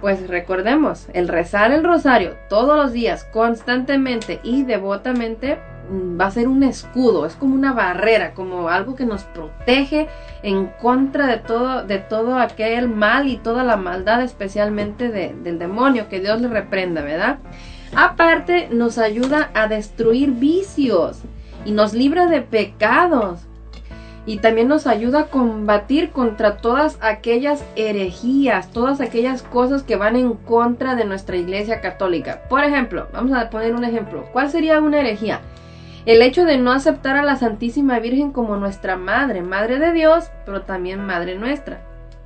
[0.00, 5.58] pues recordemos, el rezar el rosario todos los días, constantemente y devotamente,
[5.90, 10.08] mm, va a ser un escudo, es como una barrera, como algo que nos protege
[10.42, 15.58] en contra de todo, de todo aquel mal y toda la maldad, especialmente de- del
[15.58, 17.38] demonio, que Dios le reprenda, ¿verdad?
[17.94, 21.20] Aparte, nos ayuda a destruir vicios
[21.64, 23.40] y nos libra de pecados.
[24.24, 30.14] Y también nos ayuda a combatir contra todas aquellas herejías, todas aquellas cosas que van
[30.14, 32.42] en contra de nuestra iglesia católica.
[32.48, 34.24] Por ejemplo, vamos a poner un ejemplo.
[34.32, 35.40] ¿Cuál sería una herejía?
[36.06, 40.30] El hecho de no aceptar a la Santísima Virgen como nuestra madre, madre de Dios,
[40.46, 41.80] pero también madre nuestra.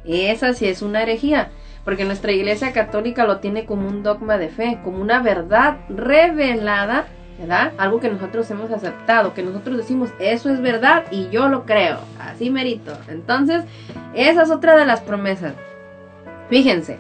[0.05, 1.51] Esa sí es una herejía,
[1.87, 7.07] porque nuestra iglesia católica lo tiene como un dogma de fe, como una verdad revelada,
[7.39, 7.75] ¿verdad?
[7.79, 12.01] Algo que nosotros hemos aceptado, que nosotros decimos, eso es verdad y yo lo creo,
[12.19, 12.93] así merito.
[13.07, 13.63] Entonces,
[14.15, 15.55] esa es otra de las promesas.
[16.51, 16.99] Fíjense,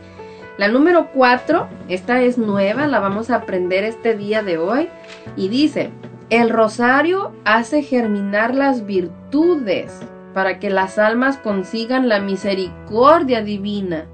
[0.56, 4.88] la número 4, esta es nueva, la vamos a aprender este día de hoy,
[5.34, 5.90] y dice,
[6.30, 9.98] el rosario hace germinar las virtudes
[10.32, 14.06] para que las almas consigan la misericordia divina.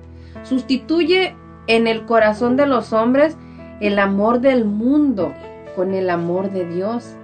[0.43, 1.37] Sustituye
[1.67, 3.37] en el corazón de los hombres
[3.81, 5.33] el amor del mundo
[5.75, 7.17] con el amor de Dios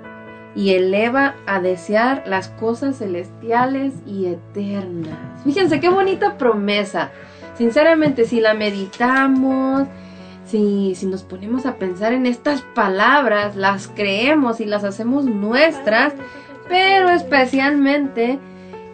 [0.54, 5.16] y eleva a desear las cosas celestiales y eternas.
[5.44, 7.10] Fíjense qué bonita promesa.
[7.54, 9.86] Sinceramente, si la meditamos,
[10.44, 16.14] si, si nos ponemos a pensar en estas palabras, las creemos y las hacemos nuestras,
[16.68, 18.38] pero especialmente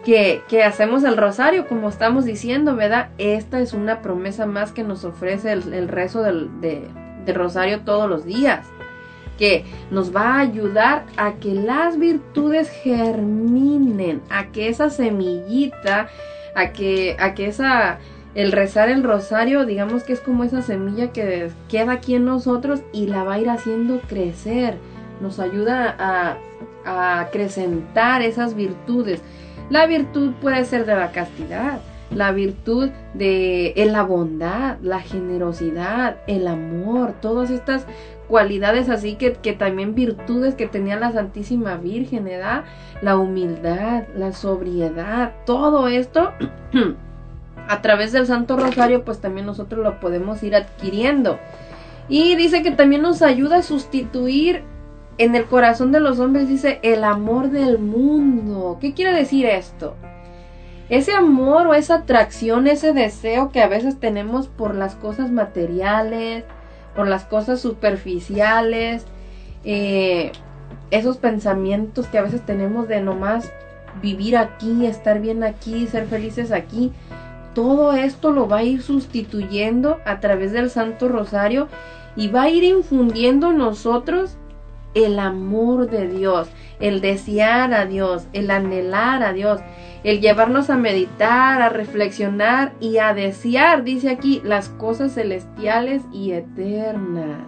[0.05, 3.09] que, hacemos el rosario, como estamos diciendo, ¿verdad?
[3.17, 6.87] Esta es una promesa más que nos ofrece el, rezo del, de,
[7.25, 8.67] del rosario todos los días
[9.37, 16.07] que nos va a ayudar a que las virtudes germinen, a que esa semillita,
[16.55, 17.99] a que, a que esa,
[18.33, 22.81] el rezar el rosario, digamos que es como esa semilla que queda aquí en nosotros
[22.93, 24.77] y la va a ir haciendo crecer,
[25.19, 26.37] nos ayuda a,
[26.85, 29.21] a acrecentar esas virtudes.
[29.69, 31.79] La virtud puede ser de la castidad,
[32.11, 37.85] la virtud de en la bondad, la generosidad, el amor, todas estas
[38.27, 42.63] cualidades así que, que también virtudes que tenía la Santísima Virgen, ¿verdad?
[43.01, 46.31] La humildad, la sobriedad, todo esto
[47.67, 51.39] a través del Santo Rosario pues también nosotros lo podemos ir adquiriendo.
[52.07, 54.63] Y dice que también nos ayuda a sustituir
[55.17, 58.77] en el corazón de los hombres, dice, el amor del mundo.
[58.81, 59.95] ¿Qué quiere decir esto?
[60.89, 66.43] Ese amor o esa atracción, ese deseo que a veces tenemos por las cosas materiales,
[66.95, 69.05] por las cosas superficiales,
[69.63, 70.31] eh,
[70.91, 73.51] esos pensamientos que a veces tenemos de nomás
[74.01, 76.91] vivir aquí, estar bien aquí, ser felices aquí,
[77.53, 81.67] todo esto lo va a ir sustituyendo a través del Santo Rosario
[82.15, 84.37] y va a ir infundiendo en nosotros
[84.95, 86.47] el amor de Dios,
[86.79, 89.59] el desear a Dios, el anhelar a Dios,
[90.03, 96.31] el llevarnos a meditar, a reflexionar y a desear, dice aquí, las cosas celestiales y
[96.31, 97.41] eternas.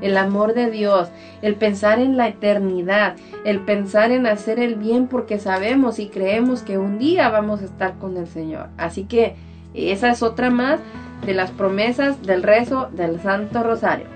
[0.00, 1.08] El amor de Dios,
[1.40, 6.62] el pensar en la eternidad, el pensar en hacer el bien porque sabemos y creemos
[6.62, 8.68] que un día vamos a estar con el Señor.
[8.76, 9.34] Así que
[9.72, 10.80] esa es otra más
[11.24, 14.06] de las promesas del rezo del Santo Rosario.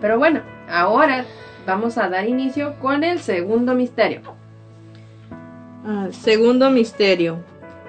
[0.00, 1.24] Pero bueno, ahora
[1.68, 4.22] vamos a dar inicio con el segundo misterio.
[5.84, 7.40] Ah, segundo misterio,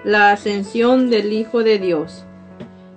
[0.04, 2.26] la ascensión del Hijo de Dios.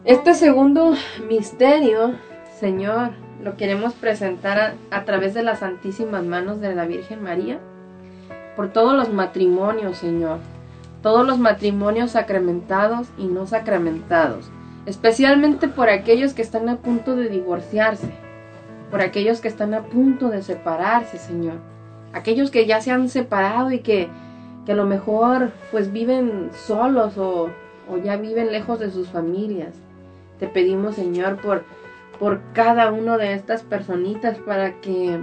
[0.04, 0.96] Este segundo
[1.28, 2.16] misterio,
[2.58, 3.10] Señor,
[3.44, 7.60] lo queremos presentar a, a, través de las santísimas manos de la Virgen María,
[8.56, 10.38] por todos los matrimonios, Señor,
[11.00, 14.50] todos los matrimonios sacramentados y no sacramentados,
[14.86, 18.12] especialmente por aquellos que están a punto de divorciarse,
[18.92, 21.54] por aquellos que están a punto de separarse, Señor,
[22.12, 24.08] aquellos que ya se han separado y que,
[24.66, 27.48] que a lo mejor pues viven solos o,
[27.90, 29.74] o ya viven lejos de sus familias.
[30.38, 31.64] Te pedimos, Señor, por,
[32.18, 35.18] por cada uno de estas personitas para que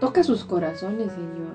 [0.00, 1.54] toque sus corazones, Señor.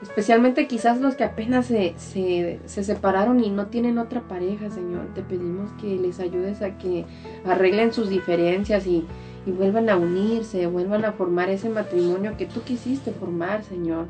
[0.00, 5.08] especialmente quizás los que apenas se, se, se separaron y no tienen otra pareja, Señor.
[5.14, 7.04] Te pedimos que les ayudes a que
[7.44, 9.06] arreglen sus diferencias y,
[9.48, 14.06] y vuelvan a unirse, vuelvan a formar ese matrimonio que tú quisiste formar, Señor.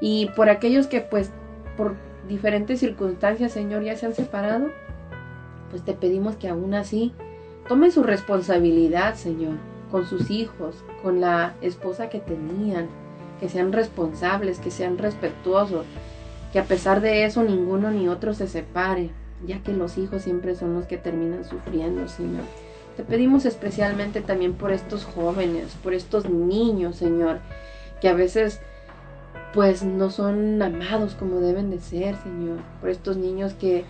[0.00, 1.30] Y por aquellos que pues
[1.76, 1.94] por
[2.28, 4.70] diferentes circunstancias, Señor, ya se han separado,
[5.70, 7.12] pues te pedimos que aún así
[7.68, 9.54] tomen su responsabilidad, Señor,
[9.92, 12.88] con sus hijos, con la esposa que tenían,
[13.38, 15.86] que sean responsables, que sean respetuosos,
[16.52, 19.10] que a pesar de eso ninguno ni otro se separe,
[19.46, 22.42] ya que los hijos siempre son los que terminan sufriendo, Señor.
[22.96, 27.40] Te pedimos especialmente también por estos jóvenes, por estos niños, Señor,
[28.00, 28.60] que a veces
[29.52, 33.84] pues no son amados como deben de ser, Señor, por estos niños que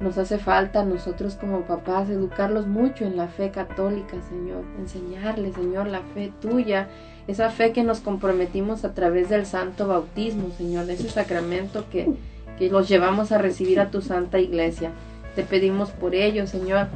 [0.00, 5.54] nos hace falta a nosotros como papás educarlos mucho en la fe católica, Señor, enseñarles,
[5.54, 6.88] Señor, la fe tuya,
[7.26, 12.08] esa fe que nos comprometimos a través del santo bautismo, Señor, de ese sacramento que,
[12.58, 14.90] que los llevamos a recibir a tu santa iglesia.
[15.36, 16.88] Te pedimos por ellos, Señor,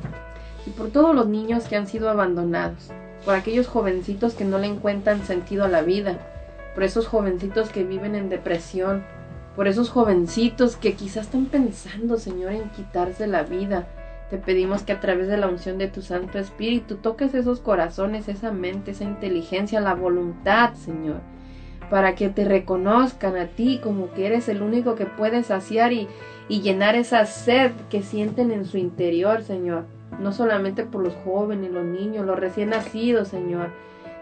[0.69, 2.91] y por todos los niños que han sido abandonados,
[3.25, 6.19] por aquellos jovencitos que no le encuentran sentido a la vida,
[6.75, 9.03] por esos jovencitos que viven en depresión,
[9.57, 13.89] por esos jovencitos que quizás están pensando, Señor, en quitarse la vida.
[14.29, 18.29] Te pedimos que a través de la unción de tu Santo Espíritu toques esos corazones,
[18.29, 21.23] esa mente, esa inteligencia, la voluntad, Señor,
[21.89, 26.09] para que te reconozcan a ti como que eres el único que puedes saciar y,
[26.47, 29.87] y llenar esa sed que sienten en su interior, Señor.
[30.19, 33.69] No solamente por los jóvenes, los niños, los recién nacidos, Señor,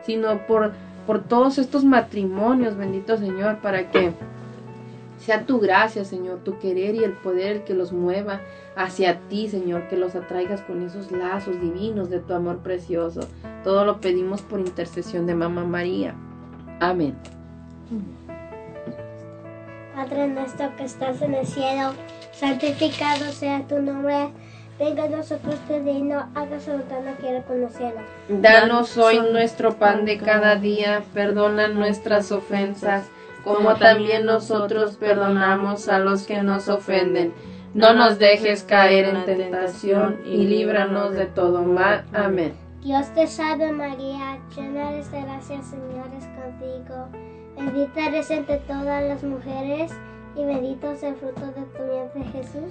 [0.03, 0.73] sino por,
[1.07, 4.13] por todos estos matrimonios, bendito Señor, para que
[5.19, 8.41] sea tu gracia, Señor, tu querer y el poder que los mueva
[8.77, 13.21] hacia ti, Señor, que los atraigas con esos lazos divinos de tu amor precioso.
[13.65, 16.15] Todo lo pedimos por intercesión de Mamá María.
[16.81, 17.17] Amén.
[19.95, 21.95] Padre nuestro que estás en el cielo,
[22.33, 24.29] santificado sea tu nombre.
[24.79, 28.01] Venga a nosotros tu reino, hágase voluntad aquí en el cielo.
[28.29, 33.09] Danos hoy nuestro pan de cada día, perdona nuestras ofensas,
[33.43, 37.33] como también nosotros perdonamos a los que nos ofenden.
[37.73, 42.05] No nos dejes caer en tentación y líbranos de todo mal.
[42.13, 42.53] Amén.
[42.83, 47.09] Dios te salve María, llena eres de gracia, Señor es contigo.
[47.57, 49.91] Bendita eres entre todas las mujeres
[50.37, 52.71] y bendito es el fruto de tu vientre Jesús.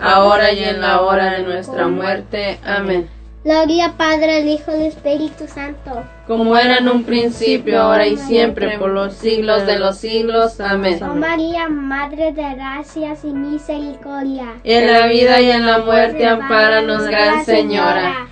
[0.00, 2.58] ahora y en la hora de nuestra muerte.
[2.64, 3.08] Amén.
[3.44, 6.04] Gloria Padre, al Hijo y al Espíritu Santo.
[6.26, 10.60] Como era en un principio, ahora y siempre, por los siglos de los siglos.
[10.60, 11.00] Amén.
[11.02, 14.54] Oh María, Madre de gracias y misericordia.
[14.64, 18.28] En la vida y en la muerte, ampáranos, Gran Señora.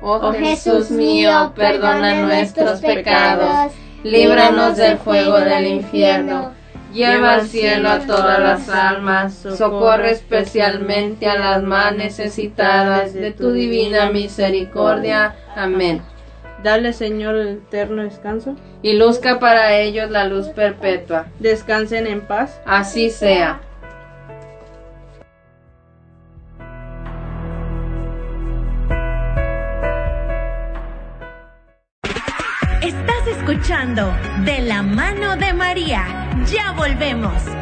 [0.00, 3.72] Oh Jesús mío, perdona nuestros pecados,
[4.02, 6.50] líbranos del fuego del infierno,
[6.92, 13.52] lleva al cielo a todas las almas, socorre especialmente a las más necesitadas de tu
[13.52, 15.36] divina misericordia.
[15.56, 16.02] Amén.
[16.62, 18.56] Dale, Señor, el eterno descanso.
[18.82, 21.26] Y luzca para ellos la luz perpetua.
[21.40, 22.60] Descansen en paz.
[22.64, 23.60] Así sea.
[34.44, 36.04] De la mano de María.
[36.50, 37.61] Ya volvemos.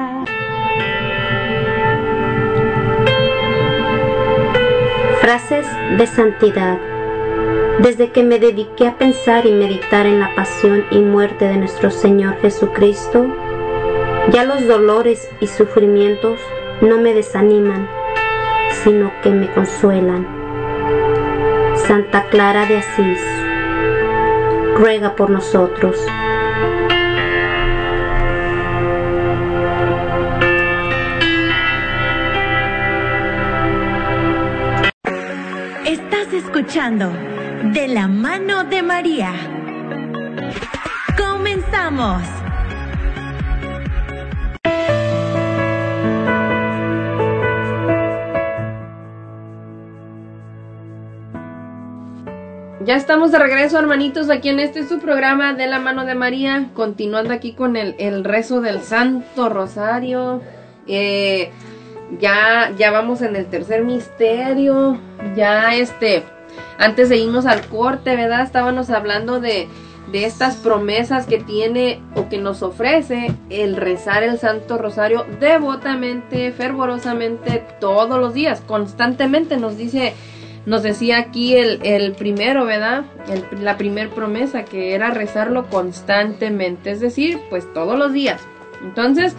[5.21, 5.67] Frases
[5.99, 6.79] de santidad.
[7.77, 11.91] Desde que me dediqué a pensar y meditar en la pasión y muerte de nuestro
[11.91, 13.27] Señor Jesucristo,
[14.31, 16.39] ya los dolores y sufrimientos
[16.81, 17.87] no me desaniman,
[18.83, 20.25] sino que me consuelan.
[21.75, 23.21] Santa Clara de Asís,
[24.75, 26.03] ruega por nosotros.
[36.73, 39.33] De la mano de María.
[41.17, 42.21] Comenzamos.
[52.85, 56.69] Ya estamos de regreso, hermanitos, aquí en este su programa de la mano de María,
[56.73, 60.41] continuando aquí con el, el rezo del Santo Rosario.
[60.87, 61.51] Eh,
[62.17, 64.97] ya, ya vamos en el tercer misterio.
[65.35, 66.23] Ya este,
[66.77, 68.41] antes de irnos al corte, ¿verdad?
[68.41, 69.67] Estábamos hablando de,
[70.11, 76.51] de estas promesas que tiene o que nos ofrece el rezar el Santo Rosario devotamente,
[76.51, 79.57] fervorosamente, todos los días, constantemente.
[79.57, 80.13] Nos dice
[80.65, 83.05] nos decía aquí el, el primero, ¿verdad?
[83.59, 88.41] La primer promesa que era rezarlo constantemente, es decir, pues todos los días.
[88.83, 89.35] Entonces,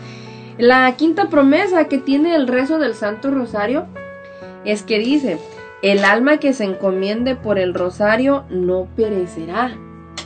[0.58, 3.86] la quinta promesa que tiene el rezo del Santo Rosario
[4.64, 5.38] es que dice,
[5.82, 9.76] el alma que se encomiende por el rosario no perecerá.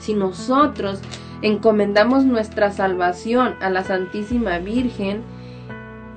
[0.01, 1.01] Si nosotros
[1.43, 5.23] encomendamos nuestra salvación a la Santísima Virgen,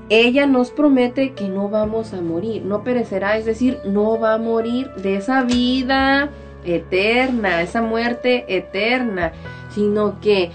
[0.09, 4.37] ella nos promete que no vamos a morir, no perecerá, es decir, no va a
[4.39, 6.29] morir de esa vida
[6.65, 9.31] eterna, esa muerte eterna,
[9.69, 10.51] sino que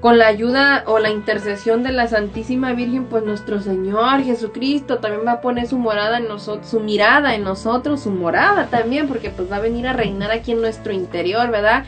[0.00, 5.26] con la ayuda o la intercesión de la Santísima Virgen, pues nuestro Señor Jesucristo también
[5.26, 9.30] va a poner su morada en nosotros, su mirada en nosotros, su morada también, porque
[9.30, 11.84] pues va a venir a reinar aquí en nuestro interior, ¿verdad?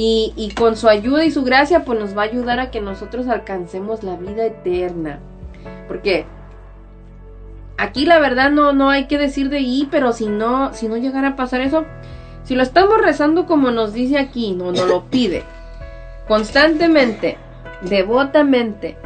[0.00, 3.26] Y, con su ayuda y su gracia, pues nos va a ayudar a que nosotros
[3.26, 5.18] alcancemos la vida eterna.
[5.88, 6.24] Porque
[7.78, 10.96] aquí la verdad no, no hay que decir de y, pero si no, si no
[10.96, 11.84] llegara a pasar eso,
[12.44, 15.42] si lo estamos rezando como nos dice aquí, no nos lo pide,
[16.28, 17.36] constantemente,
[17.82, 18.96] devotamente,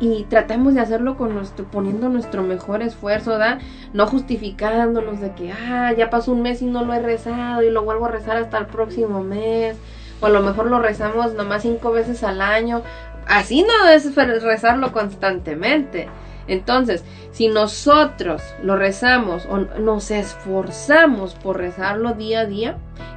[0.00, 3.58] y tratamos de hacerlo con nuestro, poniendo nuestro mejor esfuerzo, ¿da?
[3.92, 7.70] No justificándonos de que, ah, ya pasó un mes y no lo he rezado y
[7.70, 9.76] lo vuelvo a rezar hasta el próximo mes,
[10.20, 12.82] o a lo mejor lo rezamos nomás cinco veces al año.
[13.26, 16.08] Así no es rezarlo constantemente.
[16.46, 22.76] Entonces, si nosotros lo rezamos o nos esforzamos por rezarlo día a día,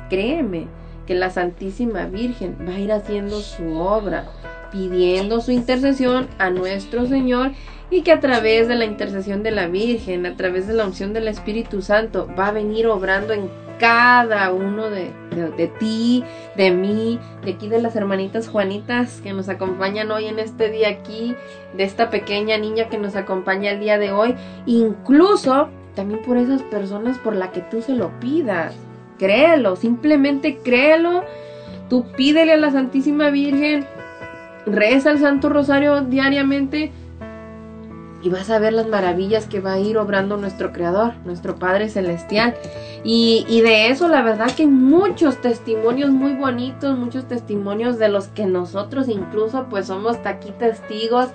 [0.09, 0.67] créeme
[1.07, 4.25] que la Santísima Virgen va a ir haciendo su obra,
[4.73, 7.51] pidiendo su intercesión a nuestro Señor
[7.89, 11.13] y que a través de la intercesión de la Virgen, a través de la unción
[11.13, 13.49] del Espíritu Santo, va a venir obrando en
[13.79, 15.11] cada uno de,
[15.57, 16.23] de, ti,
[16.55, 20.89] de mí, de aquí de las hermanitas Juanitas que nos acompañan hoy en este día
[20.89, 21.35] aquí,
[21.75, 26.63] de esta pequeña niña que nos acompaña el día de hoy, incluso también por esas
[26.63, 28.75] personas por la que tú se lo pidas.
[29.19, 31.23] Créelo, simplemente créelo.
[31.89, 33.85] Tú pídele a la Santísima Virgen,
[34.65, 36.91] reza el Santo Rosario diariamente
[38.23, 41.89] y vas a ver las maravillas que va a ir obrando nuestro Creador, nuestro Padre
[41.89, 42.55] Celestial.
[43.03, 48.45] Y, de eso la verdad que muchos testimonios muy bonitos, muchos testimonios de los que
[48.45, 51.27] nosotros incluso pues somos aquí testigos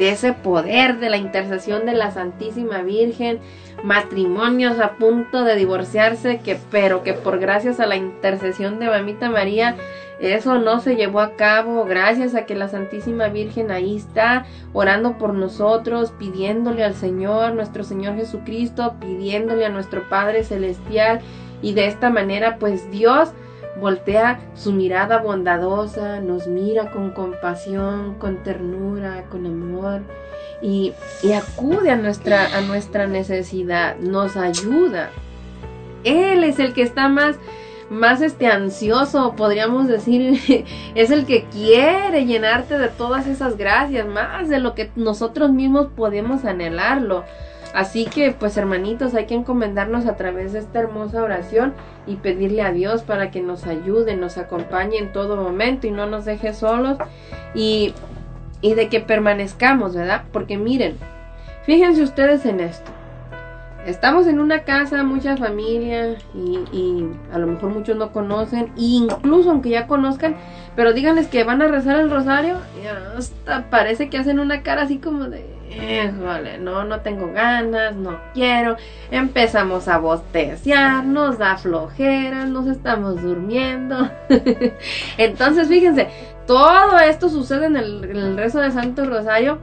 [0.00, 3.38] de ese poder de la intercesión de la Santísima Virgen,
[3.84, 9.30] matrimonios a punto de divorciarse, que pero que por gracias a la intercesión de Mamita
[9.30, 9.76] María
[10.20, 15.18] eso no se llevó a cabo gracias a que la Santísima Virgen ahí está orando
[15.18, 21.20] por nosotros, pidiéndole al Señor, nuestro Señor Jesucristo, pidiéndole a nuestro Padre Celestial
[21.62, 23.30] y de esta manera pues Dios
[23.80, 30.02] voltea su mirada bondadosa, nos mira con compasión, con ternura, con amor
[30.62, 30.92] y,
[31.22, 35.10] y acude a nuestra, a nuestra necesidad, nos ayuda.
[36.04, 37.36] Él es el que está más
[37.90, 40.64] más este ansioso, podríamos decir,
[40.94, 45.88] es el que quiere llenarte de todas esas gracias, más de lo que nosotros mismos
[45.94, 47.24] podemos anhelarlo.
[47.74, 51.74] Así que, pues hermanitos, hay que encomendarnos a través de esta hermosa oración
[52.06, 56.06] y pedirle a Dios para que nos ayude, nos acompañe en todo momento y no
[56.06, 56.98] nos deje solos
[57.52, 57.92] y,
[58.60, 60.22] y de que permanezcamos, ¿verdad?
[60.32, 60.96] Porque miren,
[61.64, 62.92] fíjense ustedes en esto.
[63.86, 69.68] Estamos en una casa, mucha familia y, a lo mejor muchos no conocen, incluso aunque
[69.68, 70.36] ya conozcan,
[70.74, 74.82] pero díganles que van a rezar el rosario y hasta parece que hacen una cara
[74.82, 78.76] así como de, híjole, no, no tengo ganas, no quiero.
[79.10, 84.08] Empezamos a bosteciar, nos da flojera, nos estamos durmiendo.
[85.18, 86.08] Entonces, fíjense,
[86.46, 89.58] todo esto sucede en el rezo de Santo Rosario.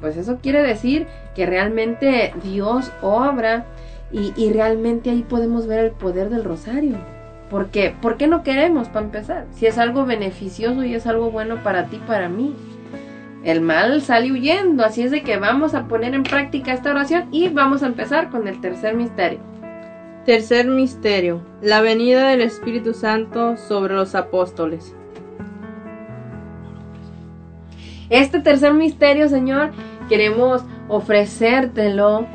[0.00, 1.06] Pues eso quiere decir
[1.36, 3.66] que realmente Dios obra
[4.10, 6.96] y, y realmente ahí podemos ver el poder del rosario.
[7.50, 7.94] ¿Por qué?
[8.00, 9.46] ¿Por qué no queremos para empezar?
[9.52, 12.56] Si es algo beneficioso y es algo bueno para ti, para mí.
[13.44, 17.28] El mal sale huyendo, así es de que vamos a poner en práctica esta oración
[17.30, 19.38] y vamos a empezar con el tercer misterio.
[20.24, 24.96] Tercer misterio, la venida del Espíritu Santo sobre los apóstoles.
[28.10, 29.70] Este tercer misterio, Señor,
[30.08, 32.26] queremos ofrecértelo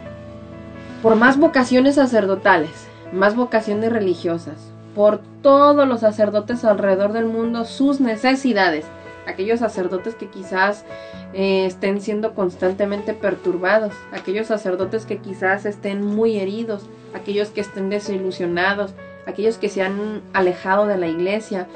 [1.02, 8.00] por más vocaciones sacerdotales, más vocaciones religiosas, por todos los sacerdotes alrededor del mundo, sus
[8.00, 8.86] necesidades,
[9.28, 10.86] aquellos sacerdotes que quizás
[11.34, 16.84] eh, estén siendo constantemente perturbados, aquellos sacerdotes que quizás estén muy heridos,
[17.14, 18.94] aquellos que estén desilusionados,
[19.26, 21.68] aquellos que se han alejado de la iglesia,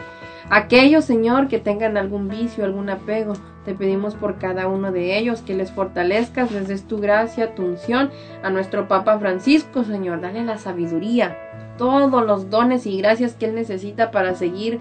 [0.50, 3.34] aquellos, Señor, que tengan algún vicio, algún apego.
[3.66, 7.64] Te pedimos por cada uno de ellos que les fortalezcas, les des tu gracia, tu
[7.64, 8.12] unción
[8.44, 10.22] a nuestro Papa Francisco, Señor.
[10.22, 11.36] Dale la sabiduría,
[11.78, 14.80] todos los dones y gracias que él necesita para seguir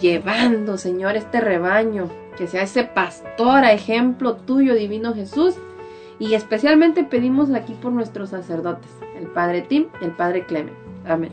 [0.00, 2.08] llevando, Señor, este rebaño.
[2.36, 5.56] Que sea ese pastor a ejemplo tuyo, divino Jesús.
[6.18, 10.74] Y especialmente pedimos aquí por nuestros sacerdotes, el Padre Tim y el Padre Clemen.
[11.04, 11.32] Amén.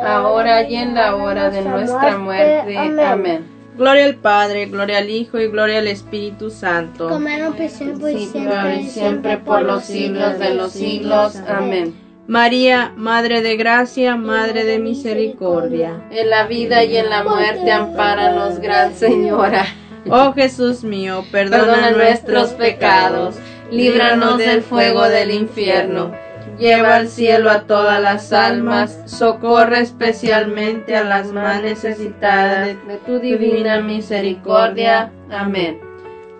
[0.00, 2.76] ahora y en la hora de nuestra muerte.
[2.76, 3.52] Amén.
[3.76, 7.08] Gloria al Padre, gloria al Hijo y gloria al Espíritu Santo.
[7.08, 11.36] Como era un principio y Ahora y siempre, siempre por los siglos de los siglos.
[11.48, 11.94] Amén.
[12.26, 16.02] María, Madre de Gracia, Madre de Misericordia.
[16.10, 19.64] En la vida y en la muerte, ampáranos, Gran Señora.
[20.10, 23.36] Oh Jesús mío, perdona, Perdona nuestros pecados,
[23.70, 26.12] líbranos del fuego del infierno.
[26.58, 33.18] Lleva al cielo a todas las almas, socorre especialmente a las más necesitadas de tu
[33.18, 35.10] divina misericordia.
[35.30, 35.80] Amén.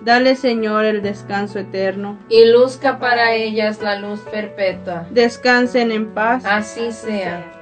[0.04, 2.18] Dale Señor el descanso eterno.
[2.28, 5.06] Y luzca para ellas la luz perpetua.
[5.10, 6.44] Descansen en paz.
[6.44, 7.61] Así sea.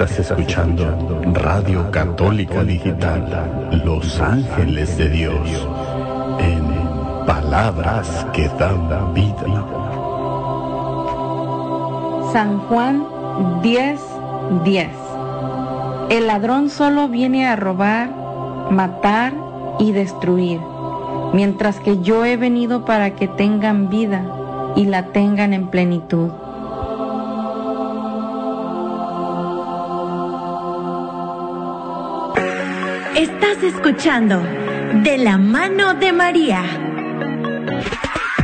[0.00, 5.68] Estás escuchando Radio Católica Digital, Los Ángeles de Dios,
[6.38, 9.66] en palabras que dan vida.
[12.32, 13.04] San Juan
[13.60, 14.00] 10,
[14.64, 14.88] 10.
[16.08, 18.08] El ladrón solo viene a robar,
[18.70, 19.34] matar
[19.78, 20.60] y destruir,
[21.34, 24.24] mientras que yo he venido para que tengan vida
[24.76, 26.30] y la tengan en plenitud.
[33.20, 34.42] Estás escuchando
[35.04, 36.62] De la mano de María.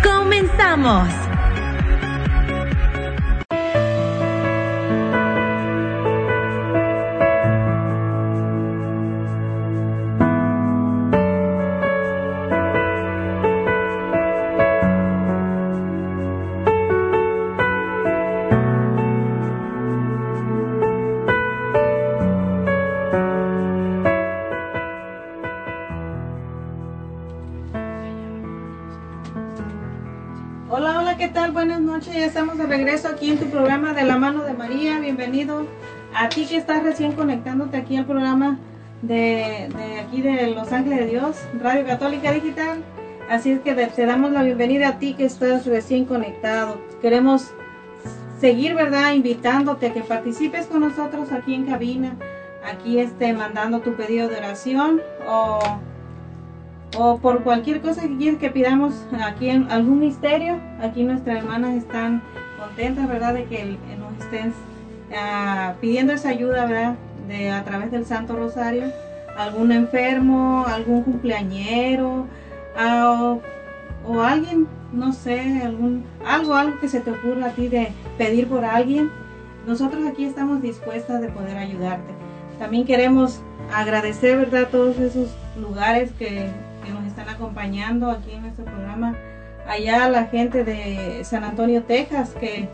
[0.05, 1.09] Comenzamos.
[33.27, 35.01] Aquí en tu programa de la mano de María.
[35.01, 35.67] Bienvenido
[36.15, 38.57] a ti que estás recién conectándote aquí al programa
[39.03, 39.69] de,
[40.01, 42.85] aquí de Los Ángeles de Dios, Radio Católica Digital.
[43.29, 46.81] Así es que te damos la bienvenida a ti que estás recién conectado.
[47.03, 47.51] Queremos
[48.39, 49.15] seguir, ¿verdad?
[49.15, 52.15] Invitándote a que participes con nosotros aquí en cabina,
[52.65, 55.59] aquí este, mandando tu pedido de oración o
[56.97, 62.23] o por cualquier cosa que que pidamos aquí en algún misterio, aquí nuestras hermanas están
[62.57, 63.35] contentas, ¿verdad?
[63.35, 64.53] De que el- nos estén
[65.17, 66.95] ah, pidiendo esa ayuda, ¿verdad?
[67.29, 68.85] De, a través del Santo Rosario,
[69.37, 72.27] algún enfermo, algún cumpleañero,
[72.79, 73.41] ah,
[74.05, 77.93] o, o alguien, no sé, algún, algo, algo que se te ocurra a ti de
[78.19, 79.11] pedir por alguien.
[79.67, 82.13] Nosotros aquí estamos dispuestas de poder ayudarte.
[82.59, 83.41] También queremos
[83.75, 84.69] agradecer, ¿verdad?
[84.71, 85.29] Todos esos
[85.61, 86.49] lugares que,
[86.85, 89.15] que nos están acompañando aquí en nuestro programa.
[89.69, 92.69] Allá la gente de San Antonio, Texas, que,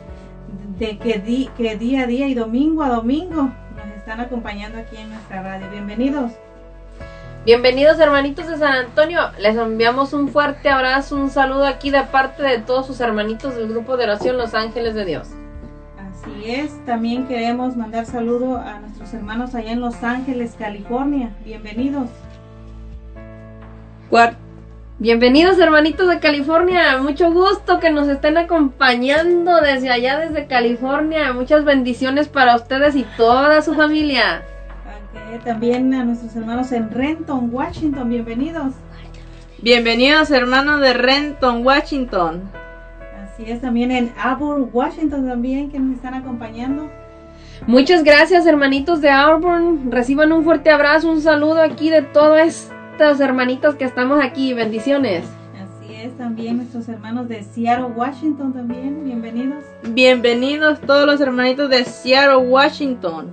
[0.78, 4.96] de, que, di- que día a día y domingo a domingo nos están acompañando aquí
[4.98, 5.70] en nuestra radio.
[5.70, 6.32] Bienvenidos.
[7.46, 12.42] Bienvenidos hermanitos de San Antonio, les enviamos un fuerte abrazo, un saludo aquí de parte
[12.42, 15.28] de todos sus hermanitos del grupo de oración Los Ángeles de Dios.
[15.98, 21.30] Así es, también queremos mandar saludo a nuestros hermanos allá en Los Ángeles, California.
[21.44, 22.08] Bienvenidos.
[24.08, 24.36] Cuar-
[25.02, 31.32] Bienvenidos hermanitos de California, mucho gusto que nos estén acompañando desde allá, desde California.
[31.32, 34.42] Muchas bendiciones para ustedes y toda su familia.
[35.44, 38.10] También a nuestros hermanos en Renton, Washington.
[38.10, 38.74] Bienvenidos.
[39.60, 42.48] Bienvenidos hermanos de Renton, Washington.
[43.24, 46.88] Así es, también en Auburn, Washington también que nos están acompañando.
[47.66, 53.20] Muchas gracias hermanitos de Auburn, reciban un fuerte abrazo, un saludo aquí de todas estas
[53.20, 55.24] hermanitas que estamos aquí, bendiciones.
[55.58, 59.02] Así es, también nuestros hermanos de Seattle, Washington también.
[59.02, 59.64] Bienvenidos.
[59.88, 63.30] Bienvenidos todos los hermanitos de Seattle, Washington.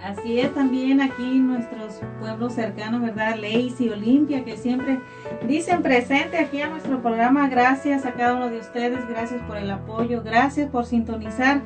[0.00, 3.34] Así es también aquí nuestros pueblos cercanos, ¿verdad?
[3.34, 5.00] Lacey, Olimpia, que siempre
[5.48, 7.48] dicen presente aquí a nuestro programa.
[7.48, 11.60] Gracias a cada uno de ustedes, gracias por el apoyo, gracias por sintonizar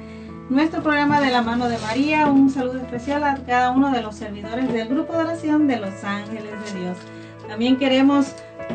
[0.51, 2.27] nuestro programa de la mano de María.
[2.27, 6.03] Un saludo especial a cada uno de los servidores del grupo de oración de los
[6.03, 6.99] ángeles de Dios.
[7.49, 8.35] También queremos,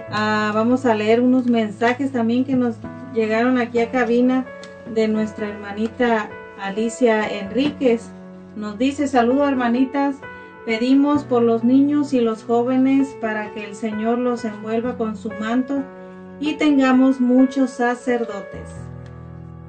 [0.09, 2.77] ah, vamos a leer unos mensajes también que nos
[3.13, 4.45] llegaron aquí a cabina
[4.93, 6.29] de nuestra hermanita
[6.61, 8.09] Alicia Enríquez.
[8.55, 10.15] Nos dice, saludo hermanitas,
[10.65, 15.29] pedimos por los niños y los jóvenes para que el Señor los envuelva con su
[15.41, 15.83] manto
[16.39, 18.69] y tengamos muchos sacerdotes.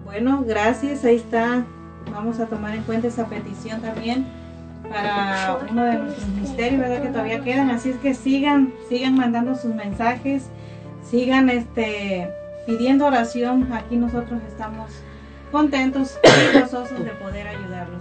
[0.04, 1.66] Bueno, gracias, ahí está.
[2.12, 4.26] Vamos a tomar en cuenta esa petición también
[4.88, 7.02] para uno de nuestros misterios, ¿verdad?
[7.02, 7.70] Que todavía quedan.
[7.70, 10.48] Así es que sigan, sigan mandando sus mensajes,
[11.04, 12.30] sigan este
[12.66, 13.70] pidiendo oración.
[13.72, 14.90] Aquí nosotros estamos
[15.52, 18.00] contentos y gozosos de poder ayudarlos.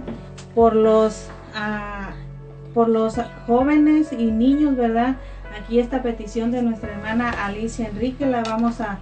[0.54, 2.12] por los, ah,
[2.72, 3.16] por los
[3.46, 5.16] jóvenes y niños, ¿verdad?
[5.60, 8.98] Aquí esta petición de nuestra hermana Alicia Enrique la vamos a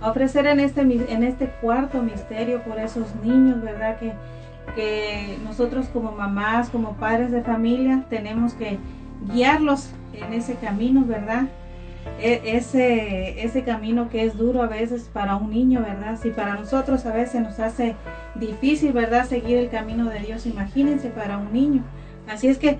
[0.00, 3.98] ofrecer en este, en este cuarto misterio por esos niños, ¿verdad?
[3.98, 4.12] Que,
[4.76, 8.78] que nosotros como mamás, como padres de familia, tenemos que
[9.32, 11.48] guiarlos en ese camino, ¿verdad?
[12.22, 16.18] E- ese, ese camino que es duro a veces para un niño, ¿verdad?
[16.20, 17.96] Si para nosotros a veces nos hace
[18.34, 19.26] difícil, ¿verdad?
[19.26, 21.82] Seguir el camino de Dios, imagínense para un niño.
[22.28, 22.78] Así es que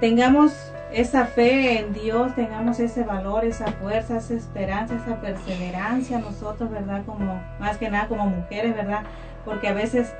[0.00, 0.54] tengamos
[0.92, 7.02] esa fe en Dios, tengamos ese valor, esa fuerza, esa esperanza, esa perseverancia nosotros, ¿verdad?
[7.04, 9.02] Como más que nada como mujeres, ¿verdad?
[9.44, 10.12] Porque a veces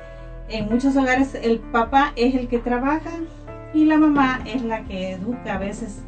[0.47, 3.11] en muchos hogares el papá es el que trabaja
[3.73, 6.03] y la mamá es la que educa a veces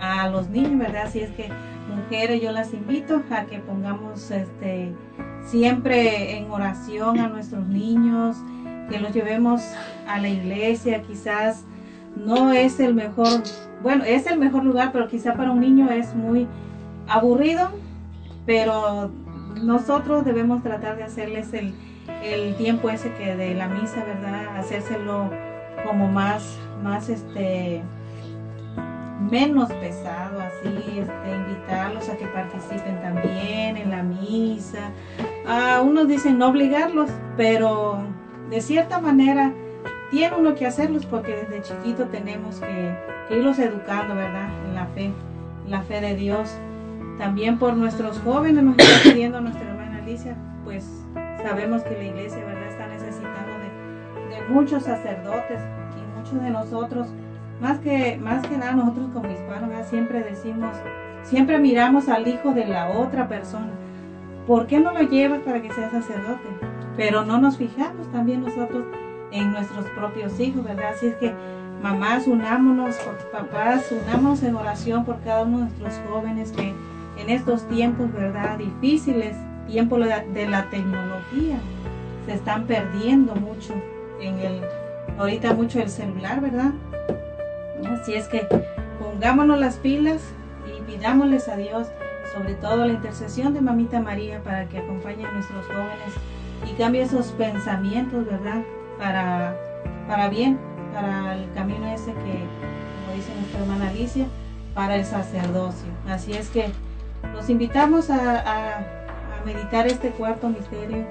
[0.00, 1.06] a los niños, ¿verdad?
[1.06, 1.50] Así es que
[1.90, 4.92] mujeres yo las invito a que pongamos este
[5.44, 8.36] siempre en oración a nuestros niños,
[8.88, 9.62] que los llevemos
[10.06, 11.64] a la iglesia, quizás
[12.16, 13.42] no es el mejor,
[13.82, 16.46] bueno, es el mejor lugar, pero quizá para un niño es muy
[17.08, 17.70] aburrido,
[18.46, 19.10] pero
[19.62, 21.74] nosotros debemos tratar de hacerles el,
[22.22, 24.56] el tiempo ese que de la misa, ¿verdad?
[24.56, 25.30] Hacérselo
[25.86, 27.82] como más, más este,
[29.20, 34.90] menos pesado, así, este, invitarlos a que participen también en la misa.
[35.46, 37.98] Ah, unos dicen no obligarlos, pero
[38.48, 39.52] de cierta manera
[40.10, 42.96] tiene uno que hacerlos porque desde chiquito tenemos que,
[43.28, 44.48] que irlos educando, ¿verdad?
[44.66, 46.50] En la fe, en la fe de Dios.
[47.18, 50.34] También por nuestros jóvenes nos está pidiendo nuestra hermana Alicia,
[50.64, 50.88] pues
[51.42, 52.68] sabemos que la iglesia, ¿verdad?
[52.68, 55.60] Está necesitando de, de muchos sacerdotes
[55.96, 57.08] y muchos de nosotros,
[57.60, 59.86] más que, más que nada nosotros como hispanos, ¿verdad?
[59.88, 60.76] Siempre decimos,
[61.22, 63.70] siempre miramos al hijo de la otra persona.
[64.46, 66.48] ¿Por qué no lo llevas para que sea sacerdote?
[66.96, 68.84] Pero no nos fijamos también nosotros
[69.30, 70.92] en nuestros propios hijos, ¿verdad?
[70.94, 71.32] Así es que
[71.82, 72.96] mamás, unámonos,
[73.32, 76.74] papás, unámonos en oración por cada uno de nuestros jóvenes que
[77.18, 78.58] en estos tiempos, ¿verdad?
[78.58, 79.36] Difíciles,
[79.68, 81.58] tiempo de la- de la tecnología,
[82.26, 83.74] se están perdiendo mucho
[84.20, 84.60] en el,
[85.18, 86.72] ahorita mucho el celular, ¿verdad?
[87.86, 88.46] Así es que
[88.98, 90.20] pongámonos las pilas
[90.66, 91.88] y pidámosles a Dios,
[92.32, 96.14] sobre todo la intercesión de Mamita María, para que acompañe a nuestros jóvenes
[96.70, 98.62] y cambie esos pensamientos, ¿verdad?
[98.98, 99.56] Para,
[100.06, 100.58] para bien,
[100.92, 102.44] para el camino ese que,
[103.00, 104.26] como dice nuestra hermana Alicia,
[104.74, 105.88] para el sacerdocio.
[106.08, 106.70] Así es que
[107.34, 108.96] los invitamos a,
[109.44, 111.06] meditar este cuarto misterio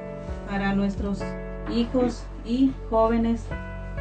[0.47, 1.23] para nuestros
[1.73, 3.41] hijos y jóvenes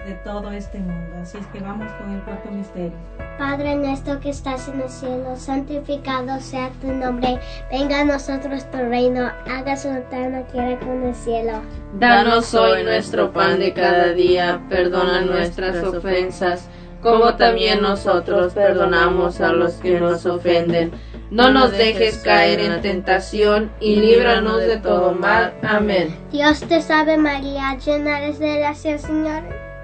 [0.09, 1.16] de todo este mundo.
[1.20, 2.93] Así es que vamos con el cuarto misterio.
[3.39, 7.39] Padre nuestro que estás en el cielo, santificado sea tu nombre.
[7.70, 9.93] Venga a nosotros tu reino, hágase
[10.30, 11.60] la tierra como en el cielo.
[11.98, 16.68] Danos hoy nuestro pan de cada día, perdona nuestras ofensas,
[17.02, 20.90] como también nosotros perdonamos a los que nos ofenden.
[21.30, 25.52] No nos dejes caer en tentación y líbranos de todo mal.
[25.62, 26.16] Amén.
[26.32, 29.68] Dios te salve María, llena eres de gracia, Señor.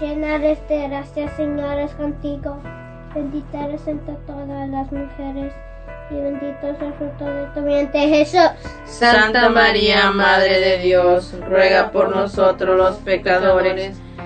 [0.00, 2.60] llena eres de gracia, Señor es contigo.
[3.14, 5.52] Bendita eres entre todas las mujeres
[6.10, 8.50] y bendito es el fruto de tu vientre Jesús.
[8.84, 13.96] Santa María, Madre de Dios, ruega por nosotros los pecadores,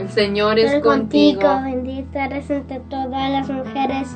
[0.00, 1.42] El Señor es contigo.
[1.62, 4.08] Bendita eres entre todas las mujeres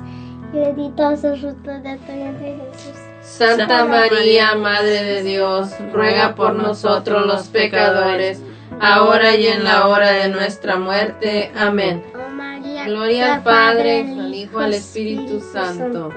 [0.52, 2.98] y bendito es el fruto de tu vientre Jesús.
[3.20, 8.40] Santa María, Madre de Dios, ruega por nosotros los pecadores,
[8.80, 11.50] ahora y en la hora de nuestra muerte.
[11.54, 12.02] Amén.
[12.14, 16.12] Oh María, Gloria al Padre, al Hijo, al Espíritu Santo,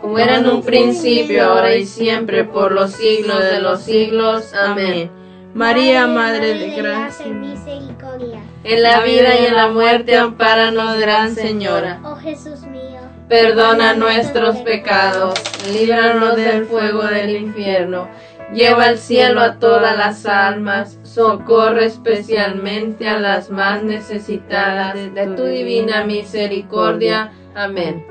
[0.00, 4.54] como era en un principio, ahora y siempre, por los siglos de los siglos.
[4.54, 5.10] Amén.
[5.54, 8.37] María, Madre de gracia, y misericordia.
[8.68, 12.00] En la vida y en la muerte, ampáranos, Gran Señora.
[12.04, 15.34] Oh Jesús mío, Perdona nuestros pecados,
[15.72, 18.08] líbranos del fuego del infierno,
[18.52, 25.44] lleva al cielo a todas las almas, socorre especialmente a las más necesitadas de tu
[25.44, 27.32] divina misericordia.
[27.54, 28.06] Amén.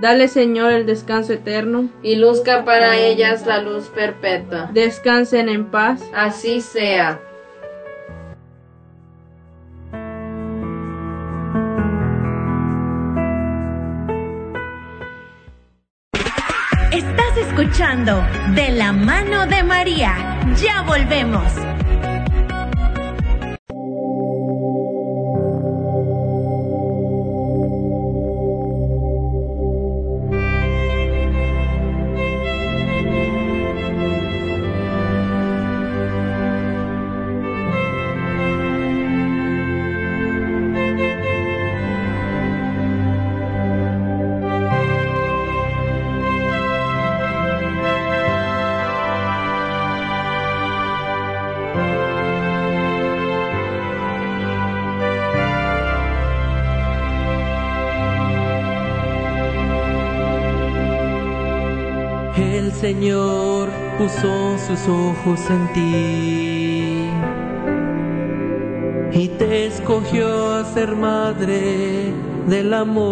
[0.00, 4.70] Dale, Señor, el descanso eterno y luzca para ellas la luz perpetua.
[4.72, 6.02] Descansen en paz.
[6.14, 7.20] Así sea.
[17.88, 20.14] De la mano de María.
[20.62, 21.50] Ya volvemos.
[64.88, 67.10] Ojos en ti
[69.12, 72.12] y te escogió a ser madre
[72.46, 73.08] del amor.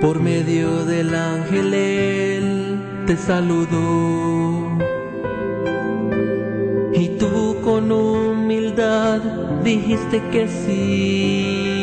[0.00, 4.78] Por medio del ángel él te saludó
[6.92, 9.20] y tú con humildad
[9.64, 11.74] dijiste que sí.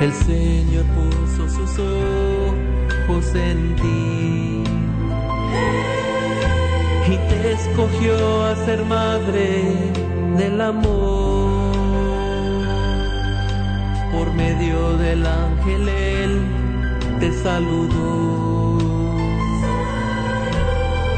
[0.00, 4.09] El Señor puso sus ojos en ti
[7.44, 9.62] escogió a ser madre
[10.36, 11.70] del amor.
[14.12, 16.42] Por medio del ángel él
[17.20, 18.78] te saludó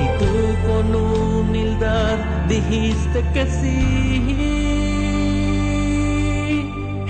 [0.00, 0.34] y tú
[0.66, 2.18] con humildad
[2.48, 4.62] dijiste que sí.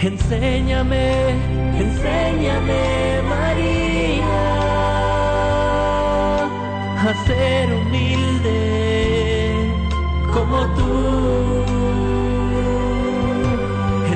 [0.03, 1.31] Enséñame,
[1.79, 4.53] enséñame María
[7.09, 8.92] a ser humilde
[10.33, 10.93] como tú.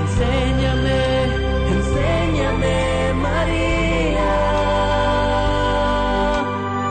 [0.01, 1.02] Enséñame,
[1.76, 4.32] enséñame María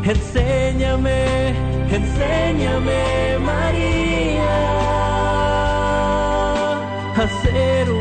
[0.04, 1.54] Enséñame,
[1.92, 4.52] enséñame María
[7.16, 8.01] a ser humilde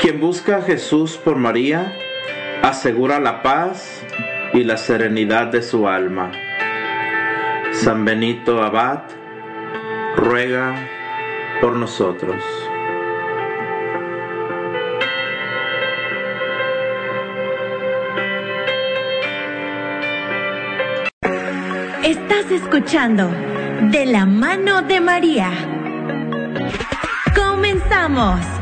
[0.00, 1.92] Quien busca a Jesús por María
[2.62, 4.02] asegura la paz
[4.54, 6.32] y la serenidad de su alma.
[7.72, 9.02] San Benito Abad
[10.16, 10.74] ruega
[11.60, 12.42] por nosotros.
[22.02, 23.30] Estás escuchando
[23.90, 25.50] De la mano de María.
[27.34, 28.59] Comenzamos.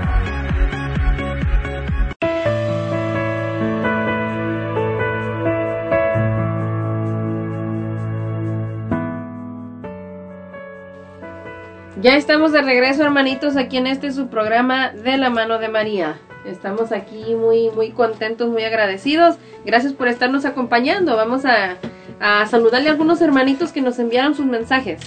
[12.01, 16.21] Ya estamos de regreso, hermanitos, aquí en este su programa de la mano de María.
[16.47, 19.37] Estamos aquí muy, muy contentos, muy agradecidos.
[19.67, 21.17] Gracias por estarnos acompañando.
[21.17, 21.77] Vamos a,
[22.21, 25.01] a saludarle a algunos hermanitos que nos enviaron sus mensajes.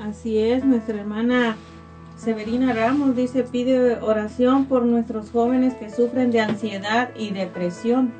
[0.00, 1.56] Así es, nuestra hermana
[2.16, 8.12] Severina Ramos dice, pide oración por nuestros jóvenes que sufren de ansiedad y depresión.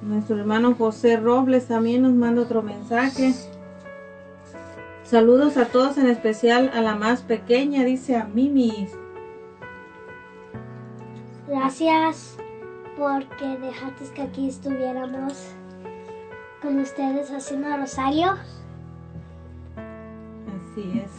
[0.00, 3.34] Nuestro hermano José Robles también nos manda otro mensaje.
[5.06, 8.88] Saludos a todos, en especial a la más pequeña, dice a Mimi.
[11.46, 12.36] Gracias
[12.98, 15.52] porque dejaste que aquí estuviéramos
[16.60, 18.36] con ustedes haciendo rosario.
[20.72, 21.12] Así es.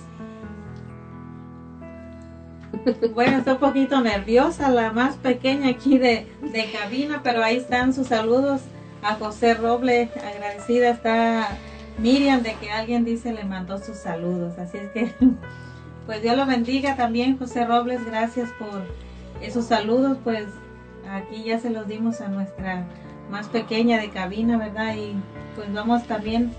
[3.14, 7.94] Bueno, está un poquito nerviosa la más pequeña aquí de, de cabina, pero ahí están
[7.94, 8.62] sus saludos
[9.02, 10.10] a José Roble.
[10.16, 11.58] Agradecida está
[11.98, 14.57] Miriam de que alguien dice le mandó sus saludos.
[14.60, 15.14] Así es que,
[16.06, 18.06] pues Dios lo bendiga también, José Robles.
[18.06, 18.84] Gracias por
[19.41, 20.18] esos saludos.
[20.24, 20.45] Pues
[21.10, 22.86] aquí ya se los dimos a nuestra
[23.30, 24.95] más pequeña de cabina, ¿verdad?
[24.95, 25.15] Y
[25.56, 26.52] pues vamos también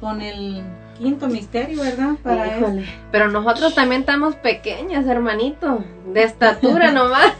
[0.00, 0.62] con el
[0.98, 2.14] quinto misterio, ¿verdad?
[2.22, 7.34] Para Híjole, pero nosotros también estamos pequeñas, hermanito, de estatura nomás.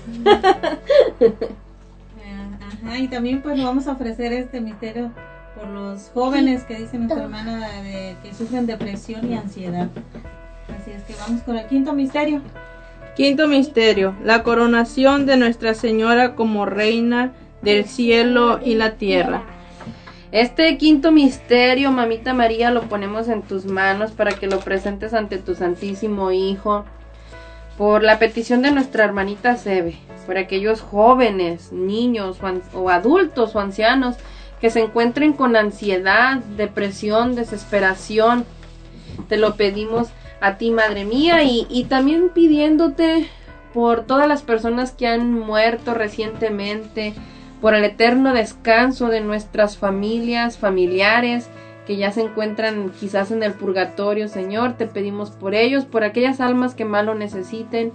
[2.85, 5.11] Ajá, y también pues vamos a ofrecer este misterio
[5.59, 9.89] por los jóvenes que dice nuestra hermana de, que sufren depresión y ansiedad.
[10.79, 12.43] Así es que vamos con el quinto misterio.
[13.17, 17.33] Quinto misterio, la coronación de Nuestra Señora como Reina
[17.63, 19.43] del cielo y la tierra.
[20.31, 25.39] Este quinto misterio, mamita María, lo ponemos en tus manos para que lo presentes ante
[25.39, 26.85] tu Santísimo Hijo.
[27.77, 32.39] Por la petición de nuestra hermanita Sebe, por aquellos jóvenes, niños
[32.75, 34.17] o adultos o ancianos
[34.61, 38.45] que se encuentren con ansiedad, depresión, desesperación.
[39.29, 40.09] Te lo pedimos
[40.41, 43.29] a ti, Madre mía, y, y también pidiéndote
[43.75, 47.15] por todas las personas que han muerto recientemente,
[47.61, 51.49] por el eterno descanso de nuestras familias, familiares
[51.89, 56.39] que ya se encuentran quizás en el purgatorio, Señor, te pedimos por ellos, por aquellas
[56.39, 57.93] almas que más lo necesiten,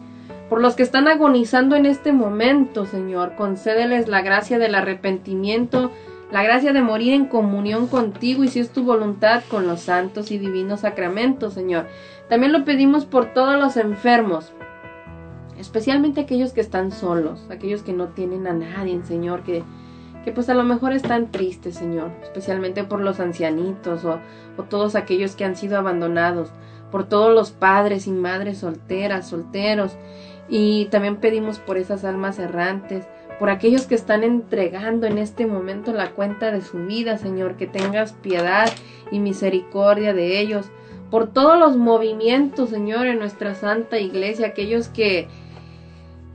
[0.50, 5.92] por los que están agonizando en este momento, Señor, concédeles la gracia del arrepentimiento,
[6.34, 10.32] la gracia de morir en comunión contigo y si es tu voluntad con los santos
[10.32, 11.86] y divinos sacramentos, Señor.
[12.28, 14.52] También lo pedimos por todos los enfermos,
[15.60, 19.64] especialmente aquellos que están solos, aquellos que no tienen a nadie, Señor, que,
[20.26, 24.18] que pues a lo mejor están tristes, Señor, especialmente por los ancianitos o,
[24.58, 26.50] o todos aquellos que han sido abandonados,
[26.90, 29.96] por todos los padres y madres solteras, solteros,
[30.50, 33.06] y también pedimos por esas almas errantes,
[33.40, 37.68] por aquellos que están entregando en este momento la cuenta de su vida, Señor, que
[37.68, 38.70] tengas piedad
[39.12, 40.68] y misericordia de ellos,
[41.10, 45.28] por todos los movimientos, Señor, en nuestra santa iglesia, aquellos que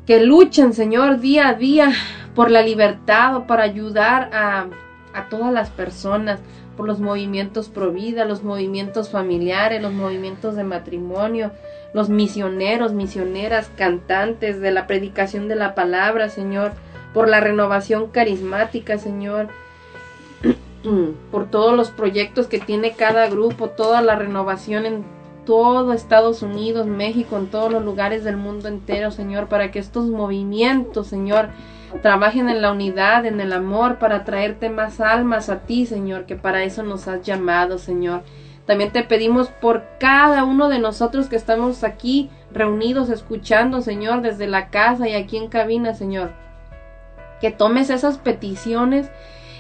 [0.08, 1.92] que luchan, Señor, día a día
[2.34, 4.68] por la libertad o para ayudar a,
[5.12, 6.40] a todas las personas,
[6.78, 11.50] por los movimientos pro vida, los movimientos familiares, los movimientos de matrimonio,
[11.92, 16.72] los misioneros, misioneras, cantantes de la predicación de la palabra, Señor,
[17.18, 19.48] por la renovación carismática, Señor,
[21.32, 25.04] por todos los proyectos que tiene cada grupo, toda la renovación en
[25.44, 30.06] todo Estados Unidos, México, en todos los lugares del mundo entero, Señor, para que estos
[30.06, 31.48] movimientos, Señor,
[32.02, 36.36] trabajen en la unidad, en el amor, para traerte más almas a ti, Señor, que
[36.36, 38.22] para eso nos has llamado, Señor.
[38.64, 44.46] También te pedimos por cada uno de nosotros que estamos aquí reunidos escuchando, Señor, desde
[44.46, 46.30] la casa y aquí en cabina, Señor,
[47.40, 49.10] que tomes esas peticiones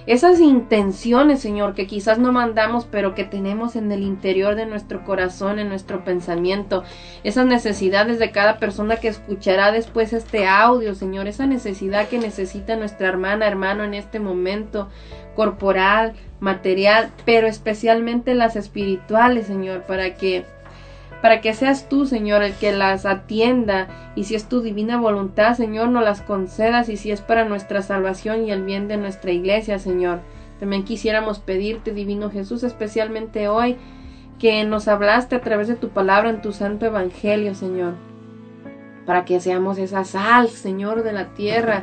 [0.08, 5.04] esas intenciones, Señor, que quizás no mandamos, pero que tenemos en el interior de nuestro
[5.04, 6.82] corazón, en nuestro pensamiento,
[7.24, 12.74] esas necesidades de cada persona que escuchará después este audio, Señor, esa necesidad que necesita
[12.74, 14.88] nuestra hermana, hermano en este momento,
[15.36, 20.46] corporal, material, pero especialmente las espirituales, Señor, para que
[21.22, 23.88] para que seas tú, Señor, el que las atienda.
[24.14, 26.88] Y si es tu divina voluntad, Señor, nos las concedas.
[26.88, 30.20] Y si es para nuestra salvación y el bien de nuestra iglesia, Señor.
[30.60, 33.76] También quisiéramos pedirte, Divino Jesús, especialmente hoy,
[34.38, 37.94] que nos hablaste a través de tu palabra en tu santo evangelio, Señor,
[39.06, 41.82] para que seamos esa sal, Señor, de la tierra,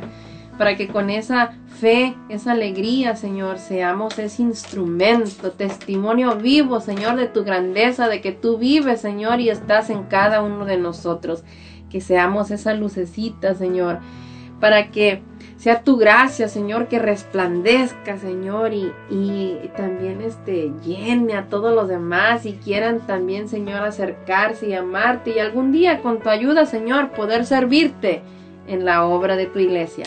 [0.58, 7.26] para que con esa fe, esa alegría, Señor, seamos ese instrumento, testimonio vivo, Señor, de
[7.26, 11.44] tu grandeza, de que tú vives, Señor, y estás en cada uno de nosotros.
[11.90, 14.00] Que seamos esa lucecita, Señor,
[14.60, 15.22] para que
[15.56, 21.88] sea tu gracia, Señor, que resplandezca, Señor, y, y también este, llene a todos los
[21.88, 27.10] demás y quieran también, Señor, acercarse y amarte y algún día con tu ayuda, Señor,
[27.10, 28.22] poder servirte
[28.66, 30.06] en la obra de tu iglesia.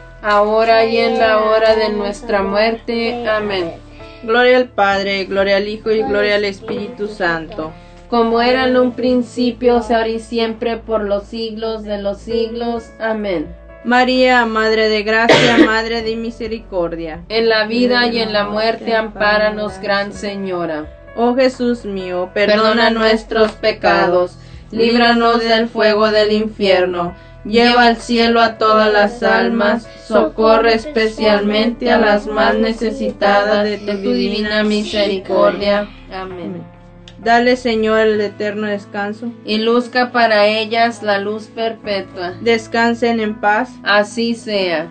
[0.21, 3.27] ahora y en la hora de nuestra muerte.
[3.27, 3.73] Amén.
[4.23, 7.71] Gloria al Padre, gloria al Hijo y gloria al Espíritu Santo.
[8.09, 12.91] Como era en un principio, ahora y siempre, por los siglos de los siglos.
[12.99, 13.55] Amén.
[13.83, 17.23] María, Madre de Gracia, Madre de Misericordia.
[17.29, 20.85] En la vida y en la muerte, ampáranos, Gran Señora.
[21.15, 24.37] Oh Jesús mío, Perdona nuestros pecados,
[24.71, 27.15] líbranos del fuego del infierno,
[27.45, 34.11] lleva al cielo a todas las almas, socorre especialmente a las más necesitadas de tu
[34.11, 35.87] divina misericordia.
[36.11, 36.63] Amén.
[37.23, 39.31] Dale, Señor, el eterno descanso.
[39.45, 42.33] Y luzca para ellas la luz perpetua.
[42.41, 43.69] Descansen en paz.
[43.83, 44.89] Así sea.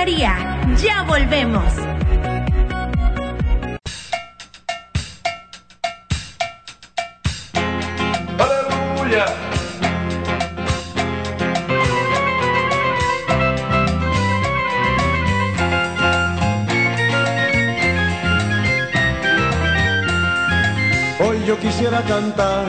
[0.00, 0.34] María.
[0.82, 1.72] Ya volvemos.
[8.38, 9.26] Aleluya.
[21.18, 22.64] Hoy yo quisiera cantar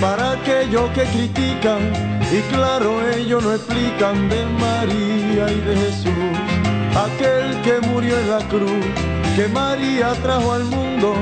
[0.00, 6.38] para aquellos que critican y claro ellos no explican de María y de Jesús,
[7.22, 8.84] aquel que murió en la cruz,
[9.36, 11.14] que María trajo al mundo,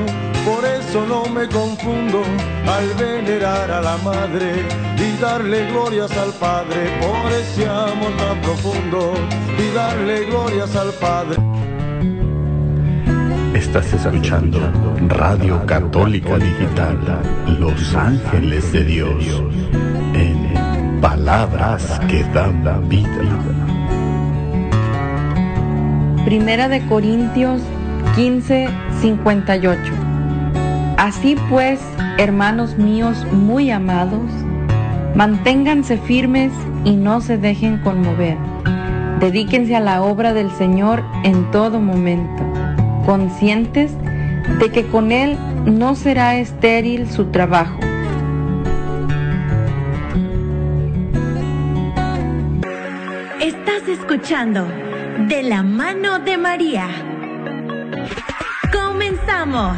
[0.45, 2.23] por eso no me confundo
[2.67, 4.65] al venerar a la madre
[4.97, 9.15] y darle glorias al Padre, por ese amor tan profundo
[9.59, 11.37] y darle glorias al Padre.
[13.55, 14.59] Estás escuchando
[15.09, 16.99] Radio Católica Digital,
[17.59, 19.25] Los Ángeles de Dios,
[20.15, 23.60] en palabras que dan vida.
[26.25, 27.63] Primera de Corintios
[28.15, 28.69] 15,
[29.01, 29.81] 58.
[30.99, 31.81] Así pues,
[32.19, 34.31] hermanos míos muy amados,
[35.15, 36.53] manténganse firmes
[36.85, 38.37] y no se dejen conmover.
[39.19, 42.43] Dedíquense a la obra del Señor en todo momento,
[43.07, 43.91] conscientes
[44.59, 47.79] de que con Él no será estéril su trabajo.
[53.41, 54.67] Estás escuchando
[55.31, 56.89] De la mano de María.
[58.73, 59.77] Comenzamos.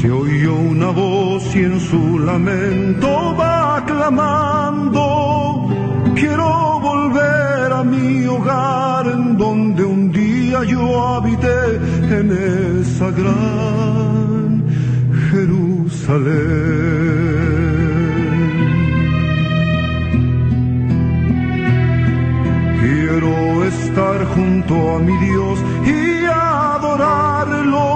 [0.00, 5.15] Se oyó una voz y en su lamento va clamando,
[6.16, 10.82] quiero volver a mi hogar en donde un día yo
[11.14, 11.60] habité
[12.18, 12.26] en
[12.80, 14.64] esa gran
[15.30, 16.66] Jerusalén.
[22.80, 23.34] Quiero
[23.64, 25.56] estar junto a mi Dios
[25.86, 26.24] y
[26.76, 27.86] adorarlo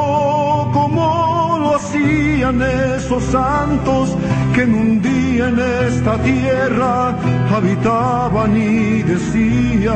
[0.72, 4.16] como lo hacían esos santos
[4.60, 7.16] que en un día en esta tierra
[7.50, 9.94] habitaban y decían,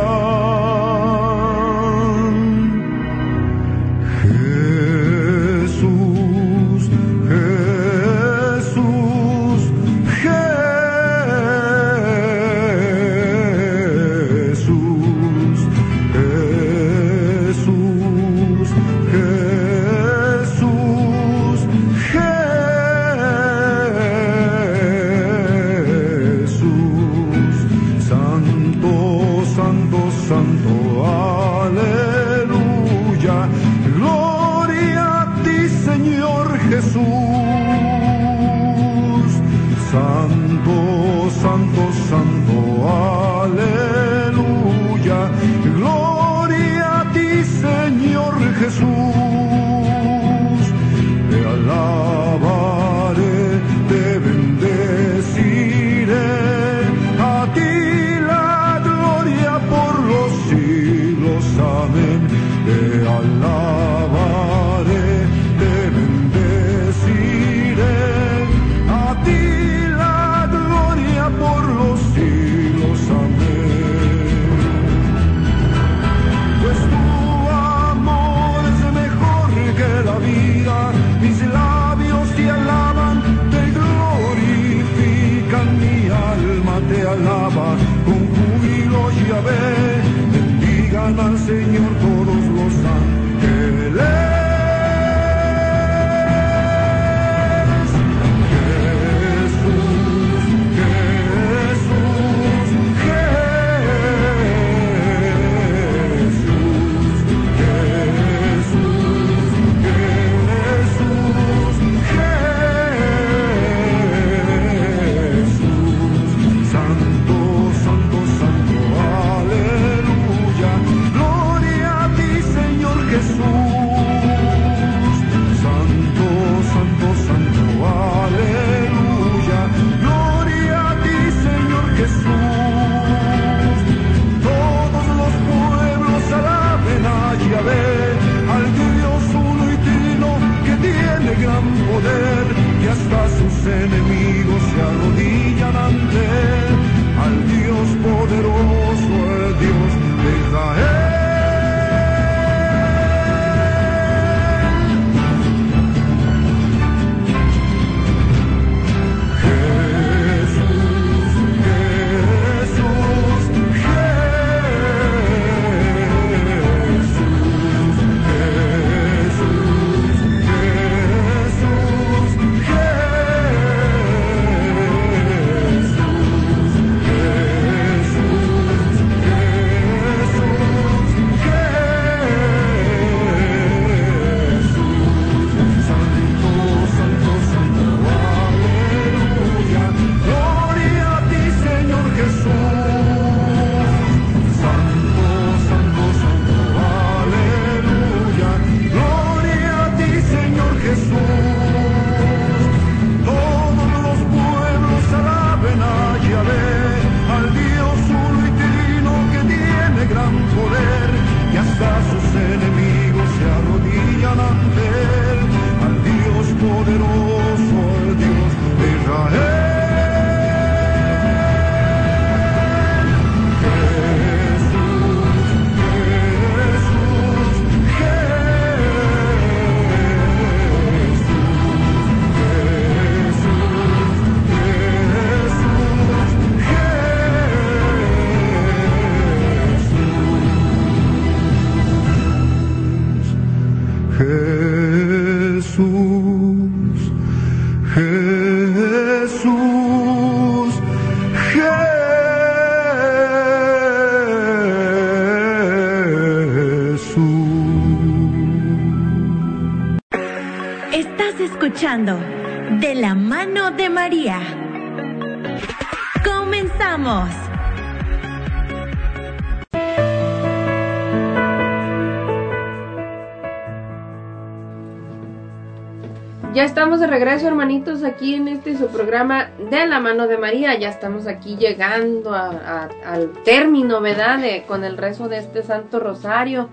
[277.42, 280.78] hermanitos, aquí en este su programa de la mano de María.
[280.78, 284.38] Ya estamos aquí llegando a- al término, ¿verdad?
[284.38, 286.68] De- con el rezo de este Santo Rosario.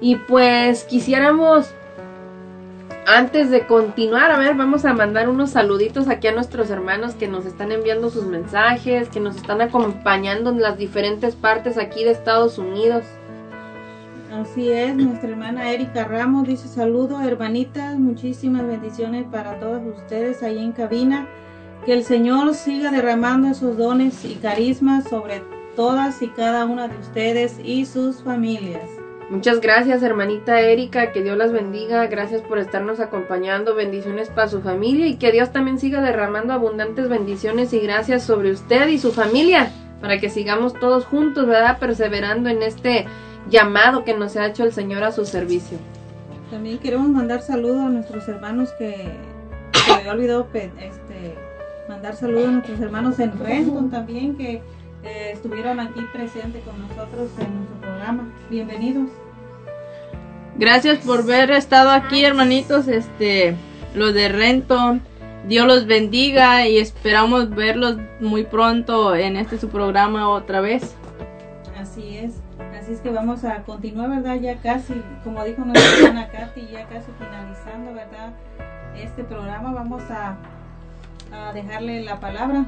[0.00, 1.70] Y pues quisiéramos,
[3.06, 7.28] antes de continuar, a ver, vamos a mandar unos saluditos aquí a nuestros hermanos que
[7.28, 12.10] nos están enviando sus mensajes, que nos están acompañando en las diferentes partes aquí de
[12.10, 13.04] Estados Unidos.
[14.40, 20.58] Así es, nuestra hermana Erika Ramos dice saludo, hermanitas, muchísimas bendiciones para todos ustedes ahí
[20.58, 21.26] en cabina.
[21.86, 25.40] Que el Señor siga derramando esos dones y carismas sobre
[25.74, 28.82] todas y cada una de ustedes y sus familias.
[29.30, 34.60] Muchas gracias, hermanita Erika, que Dios las bendiga, gracias por estarnos acompañando, bendiciones para su
[34.60, 39.12] familia y que Dios también siga derramando abundantes bendiciones y gracias sobre usted y su
[39.12, 39.70] familia,
[40.02, 41.78] para que sigamos todos juntos, ¿verdad?
[41.78, 43.06] Perseverando en este
[43.48, 45.78] llamado que nos ha hecho el Señor a su servicio.
[46.50, 49.10] También queremos mandar saludos a nuestros hermanos que
[49.72, 51.34] se me había olvidado este,
[51.88, 54.62] mandar saludos a nuestros hermanos en Renton también que
[55.02, 58.32] eh, estuvieron aquí presentes con nosotros en nuestro programa.
[58.50, 59.10] Bienvenidos.
[60.58, 62.88] Gracias por haber estado aquí, hermanitos.
[62.88, 63.54] Este,
[63.94, 65.02] los de Renton.
[65.46, 70.96] Dios los bendiga y esperamos verlos muy pronto en este su programa otra vez.
[71.78, 72.45] Así es.
[72.86, 74.36] Así es que vamos a continuar, ¿verdad?
[74.36, 74.94] Ya casi,
[75.24, 78.30] como dijo nuestra hermana Katy, ya casi finalizando, ¿verdad?
[78.96, 80.36] Este programa vamos a,
[81.32, 82.66] a dejarle la palabra.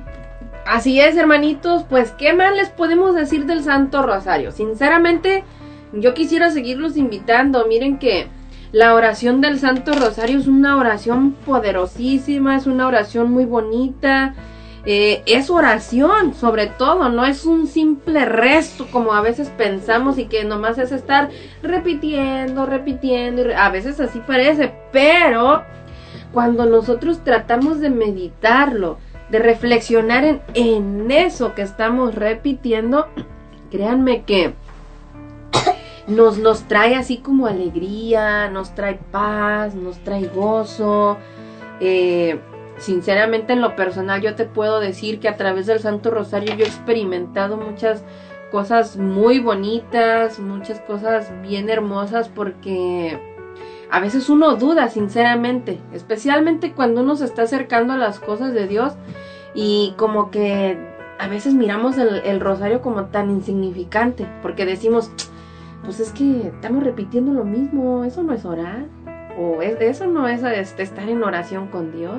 [0.66, 4.50] Así es, hermanitos, pues qué más les podemos decir del Santo Rosario.
[4.50, 5.44] Sinceramente,
[5.92, 7.68] yo quisiera seguirlos invitando.
[7.68, 8.26] Miren que
[8.72, 14.34] la oración del Santo Rosario es una oración poderosísima, es una oración muy bonita.
[14.90, 20.24] Eh, es oración, sobre todo, no es un simple resto como a veces pensamos y
[20.24, 21.28] que nomás es estar
[21.62, 25.62] repitiendo, repitiendo, a veces así parece, pero
[26.32, 28.96] cuando nosotros tratamos de meditarlo,
[29.28, 33.08] de reflexionar en, en eso que estamos repitiendo,
[33.70, 34.54] créanme que
[36.06, 41.18] nos, nos trae así como alegría, nos trae paz, nos trae gozo.
[41.78, 42.40] Eh,
[42.78, 46.64] sinceramente en lo personal yo te puedo decir que a través del Santo Rosario yo
[46.64, 48.04] he experimentado muchas
[48.50, 53.18] cosas muy bonitas, muchas cosas bien hermosas porque
[53.90, 58.66] a veces uno duda sinceramente, especialmente cuando uno se está acercando a las cosas de
[58.66, 58.94] Dios
[59.54, 60.78] y como que
[61.18, 65.10] a veces miramos el, rosario como tan insignificante porque decimos,
[65.84, 68.84] pues es que estamos repitiendo lo mismo, eso no es orar,
[69.38, 72.18] o es- eso no es este, estar en oración con Dios,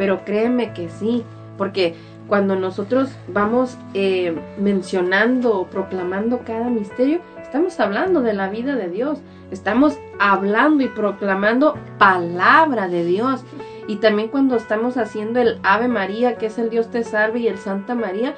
[0.00, 1.24] pero créeme que sí,
[1.58, 1.94] porque
[2.26, 8.88] cuando nosotros vamos eh, mencionando o proclamando cada misterio, estamos hablando de la vida de
[8.88, 9.18] Dios,
[9.50, 13.44] estamos hablando y proclamando palabra de Dios.
[13.88, 17.48] Y también cuando estamos haciendo el Ave María, que es el Dios te salve, y
[17.48, 18.34] el Santa María,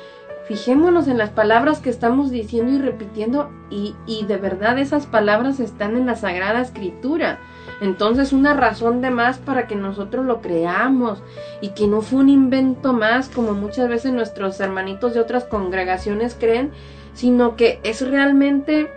[0.48, 5.60] fijémonos en las palabras que estamos diciendo y repitiendo y, y de verdad esas palabras
[5.60, 7.38] están en la Sagrada Escritura.
[7.82, 11.20] Entonces una razón de más para que nosotros lo creamos
[11.60, 16.36] y que no fue un invento más como muchas veces nuestros hermanitos de otras congregaciones
[16.38, 16.70] creen,
[17.12, 18.88] sino que es realmente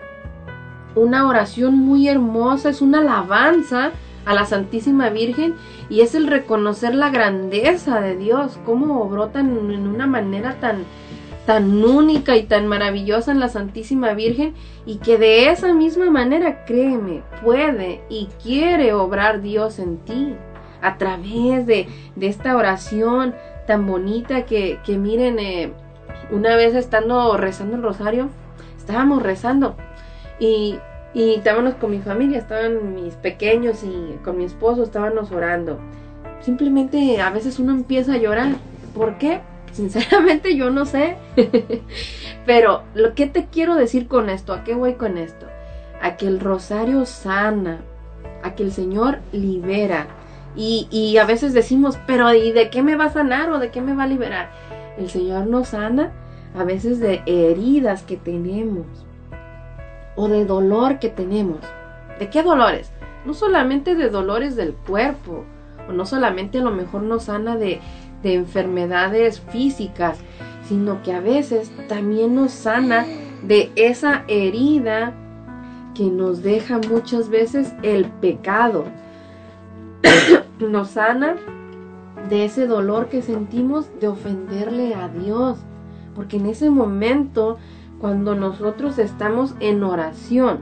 [0.94, 3.90] una oración muy hermosa, es una alabanza
[4.24, 5.56] a la Santísima Virgen
[5.90, 10.84] y es el reconocer la grandeza de Dios, cómo obró tan, en una manera tan,
[11.46, 14.54] tan única y tan maravillosa en la Santísima Virgen
[14.86, 20.36] y que de esa misma manera, créeme, puede y quiere obrar Dios en ti
[20.82, 23.36] a través de, de esta oración
[23.68, 25.72] tan bonita que, que miren, eh,
[26.32, 28.30] una vez estando rezando el rosario,
[28.78, 29.76] estábamos rezando
[30.40, 30.78] y,
[31.14, 35.80] y estábamos con mi familia, estaban mis pequeños y con mi esposo estábamos orando.
[36.42, 38.50] Simplemente a veces uno empieza a llorar.
[38.94, 39.42] ¿Por qué?
[39.76, 41.18] Sinceramente yo no sé.
[42.46, 45.48] Pero lo que te quiero decir con esto, ¿a qué voy con esto?
[46.02, 47.82] A que el rosario sana,
[48.42, 50.08] a que el Señor libera.
[50.56, 53.72] Y, y a veces decimos, pero ¿y de qué me va a sanar o de
[53.72, 54.50] qué me va a liberar?
[54.98, 56.14] El Señor nos sana
[56.58, 58.86] a veces de heridas que tenemos
[60.16, 61.60] o de dolor que tenemos.
[62.18, 62.94] ¿De qué dolores?
[63.26, 65.44] No solamente de dolores del cuerpo,
[65.90, 67.82] o no solamente a lo mejor nos sana de,
[68.26, 70.18] de enfermedades físicas,
[70.68, 73.06] sino que a veces también nos sana
[73.44, 75.14] de esa herida
[75.94, 78.86] que nos deja muchas veces el pecado.
[80.60, 81.36] nos sana
[82.28, 85.60] de ese dolor que sentimos de ofenderle a Dios.
[86.16, 87.60] Porque en ese momento,
[88.00, 90.62] cuando nosotros estamos en oración,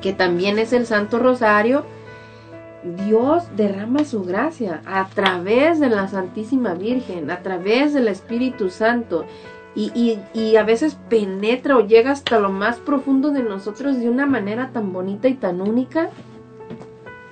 [0.00, 1.84] que también es el Santo Rosario,
[2.82, 9.24] Dios derrama su gracia a través de la Santísima Virgen, a través del Espíritu Santo.
[9.74, 14.70] Y, a veces penetra o llega hasta lo más profundo de nosotros de una manera
[14.72, 16.10] tan bonita y tan única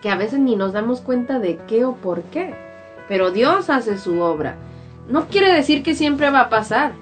[0.01, 2.55] que a veces ni nos damos cuenta de qué o por qué.
[3.09, 4.57] Pero Dios hace su obra.
[5.09, 6.93] No quiere decir que siempre va a pasar.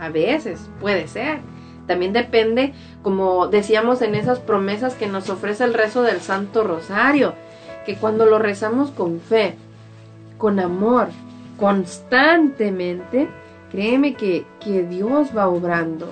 [0.00, 1.40] A veces puede ser.
[1.86, 2.72] También depende,
[3.02, 7.34] como decíamos en esas promesas que nos ofrece el rezo del Santo Rosario,
[7.88, 9.54] que cuando lo rezamos con fe,
[10.36, 11.08] con amor,
[11.58, 13.28] constantemente,
[13.72, 16.10] créeme que, que Dios va obrando.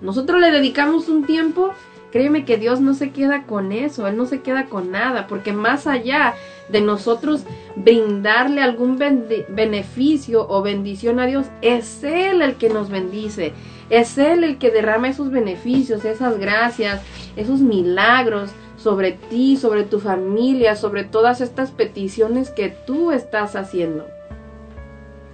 [0.00, 1.72] Nosotros le dedicamos un tiempo,
[2.10, 5.52] créeme que Dios no se queda con eso, Él no se queda con nada, porque
[5.52, 6.36] más allá
[6.70, 7.44] de nosotros
[7.76, 13.52] brindarle algún beneficio o bendición a Dios, es Él el que nos bendice,
[13.90, 17.02] es Él el que derrama esos beneficios, esas gracias,
[17.36, 18.52] esos milagros
[18.84, 24.06] sobre ti, sobre tu familia, sobre todas estas peticiones que tú estás haciendo.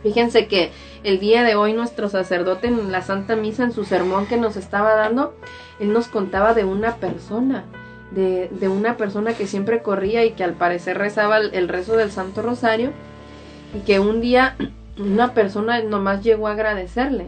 [0.04, 0.70] Fíjense que
[1.02, 4.56] el día de hoy nuestro sacerdote en la Santa Misa, en su sermón que nos
[4.56, 5.34] estaba dando,
[5.80, 7.64] él nos contaba de una persona,
[8.12, 11.96] de, de una persona que siempre corría y que al parecer rezaba el, el rezo
[11.96, 12.92] del Santo Rosario
[13.74, 14.56] y que un día
[14.96, 17.26] una persona nomás llegó a agradecerle,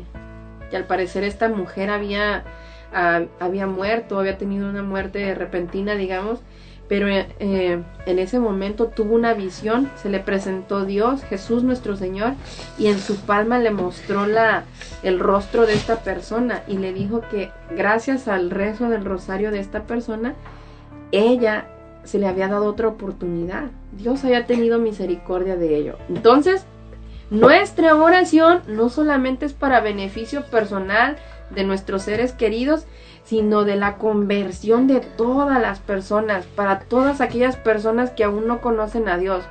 [0.70, 2.44] que al parecer esta mujer había,
[2.93, 6.40] había muerto, había tenido una muerte repentina, digamos,
[6.89, 12.35] pero eh, en ese momento tuvo una visión, se le presentó Dios, Jesús nuestro Señor,
[12.78, 14.64] y en su palma le mostró la,
[15.02, 19.60] el rostro de esta persona y le dijo que gracias al rezo del rosario de
[19.60, 20.35] esta persona,
[21.12, 21.66] ella
[22.05, 23.70] se le había dado otra oportunidad.
[23.93, 25.97] Dios haya tenido misericordia de ello.
[26.09, 26.66] Entonces,
[27.31, 31.16] nuestra oración no solamente es para beneficio personal
[31.55, 32.87] de nuestros seres queridos,
[33.24, 38.61] sino de la conversión de todas las personas, para todas aquellas personas que aún no
[38.61, 39.45] conocen a Dios,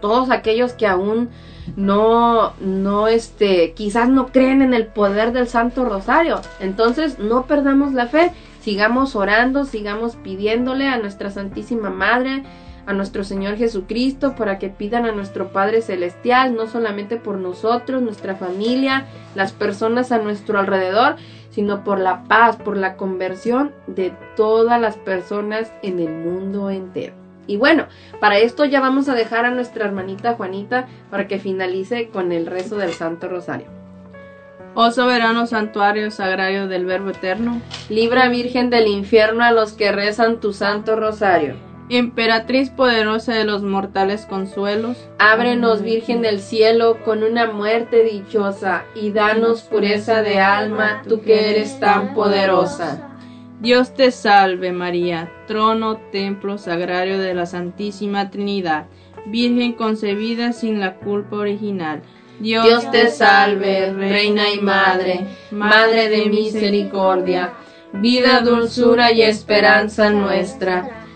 [0.00, 1.30] todos aquellos que aún
[1.76, 6.40] no, no, este, quizás no creen en el poder del Santo Rosario.
[6.58, 12.42] Entonces, no perdamos la fe, sigamos orando, sigamos pidiéndole a nuestra Santísima Madre,
[12.86, 18.02] a nuestro Señor Jesucristo, para que pidan a nuestro Padre Celestial, no solamente por nosotros,
[18.02, 21.16] nuestra familia, las personas a nuestro alrededor,
[21.50, 27.14] sino por la paz, por la conversión de todas las personas en el mundo entero.
[27.46, 27.86] Y bueno,
[28.20, 32.46] para esto ya vamos a dejar a nuestra hermanita Juanita para que finalice con el
[32.46, 33.66] rezo del Santo Rosario.
[34.74, 40.38] Oh soberano santuario sagrario del Verbo Eterno, Libra Virgen del infierno a los que rezan
[40.38, 41.69] tu Santo Rosario.
[41.92, 49.10] Emperatriz poderosa de los mortales consuelos, Ábrenos, Virgen del cielo, con una muerte dichosa, y
[49.10, 53.08] danos pureza de alma, tú que eres tan poderosa.
[53.60, 58.86] Dios te salve María, trono, templo sagrario de la Santísima Trinidad,
[59.26, 62.02] Virgen concebida sin la culpa original.
[62.38, 67.52] Dios te salve, Reina y Madre, Madre de misericordia,
[67.92, 70.99] vida, dulzura y esperanza nuestra.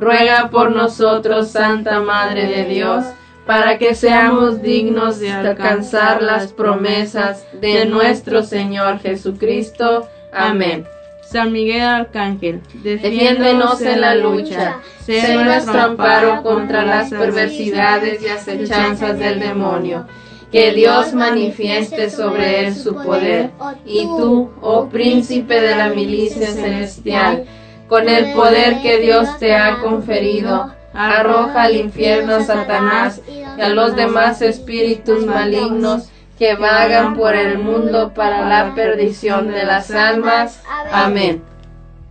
[0.00, 3.04] Ruega por nosotros, Santa Madre de Dios,
[3.44, 10.08] para que seamos dignos de alcanzar las promesas de nuestro Señor Jesucristo.
[10.32, 10.86] Amén.
[11.30, 14.78] San Miguel Arcángel, Defiéndenos en la lucha.
[15.04, 20.06] Sé nuestro amparo contra las perversidades y acechanzas del demonio.
[20.50, 23.50] Que Dios manifieste sobre él su poder.
[23.84, 27.44] Y tú, oh príncipe de la milicia celestial,
[27.90, 33.68] con el poder que Dios te ha conferido, arroja al infierno a Satanás y a
[33.68, 36.08] los demás espíritus malignos
[36.38, 40.62] que vagan por el mundo para la perdición de las almas.
[40.92, 41.42] Amén.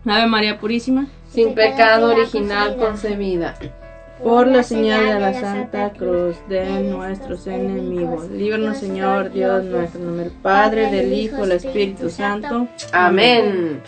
[0.06, 3.56] Ave María Purísima, Sin pecado original concebida.
[4.22, 10.06] por la señal de la Santa Cruz de nuestros enemigos, líbranos Señor Dios nuestro, en
[10.08, 12.68] nombre del Padre, del Hijo, del Espíritu Santo.
[12.92, 13.82] Amén.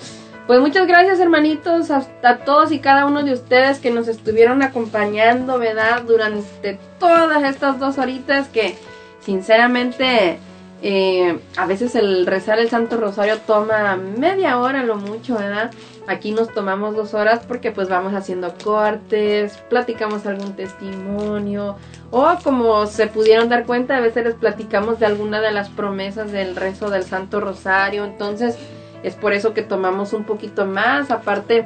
[0.51, 4.61] Pues muchas gracias hermanitos a, a todos y cada uno de ustedes que nos estuvieron
[4.63, 6.01] acompañando, ¿verdad?
[6.01, 8.75] Durante todas estas dos horitas que
[9.21, 10.39] sinceramente
[10.81, 15.71] eh, a veces el rezar el Santo Rosario toma media hora lo mucho, ¿verdad?
[16.05, 21.77] Aquí nos tomamos dos horas porque pues vamos haciendo cortes, platicamos algún testimonio
[22.09, 26.29] o como se pudieron dar cuenta, a veces les platicamos de alguna de las promesas
[26.33, 28.57] del rezo del Santo Rosario, entonces
[29.03, 31.65] es por eso que tomamos un poquito más, aparte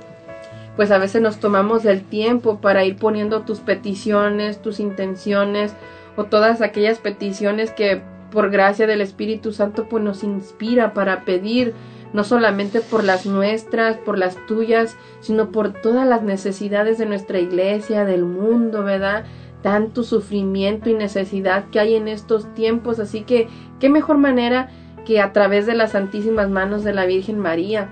[0.76, 5.74] pues a veces nos tomamos el tiempo para ir poniendo tus peticiones, tus intenciones
[6.18, 8.02] o todas aquellas peticiones que
[8.32, 11.74] por gracia del Espíritu Santo pues nos inspira para pedir
[12.14, 17.40] no solamente por las nuestras, por las tuyas, sino por todas las necesidades de nuestra
[17.40, 19.26] iglesia, del mundo, ¿verdad?
[19.62, 23.48] Tanto sufrimiento y necesidad que hay en estos tiempos, así que
[23.80, 24.70] qué mejor manera
[25.06, 27.90] que a través de las santísimas manos de la Virgen María,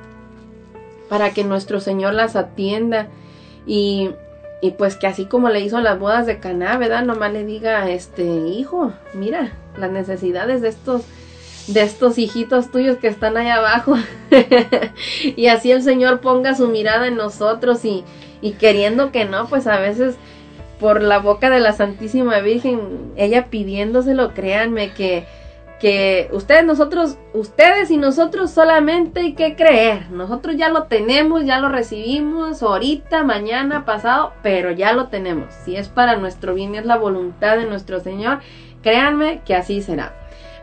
[1.09, 3.07] para que nuestro Señor las atienda
[3.65, 4.11] y,
[4.61, 7.03] y pues que así como le hizo las bodas de Caná, ¿verdad?
[7.03, 11.03] Nomás le diga, este hijo, mira las necesidades de estos
[11.67, 13.95] de estos hijitos tuyos que están allá abajo.
[15.35, 18.03] y así el Señor ponga su mirada en nosotros y,
[18.41, 20.15] y queriendo que no, pues a veces
[20.79, 25.25] por la boca de la Santísima Virgen, ella pidiéndoselo, créanme que,
[25.83, 30.09] que ustedes, nosotros, ustedes y nosotros solamente hay que creer.
[30.11, 35.53] Nosotros ya lo tenemos, ya lo recibimos ahorita, mañana, pasado, pero ya lo tenemos.
[35.65, 38.39] Si es para nuestro bien, es la voluntad de nuestro Señor,
[38.81, 40.13] créanme que así será.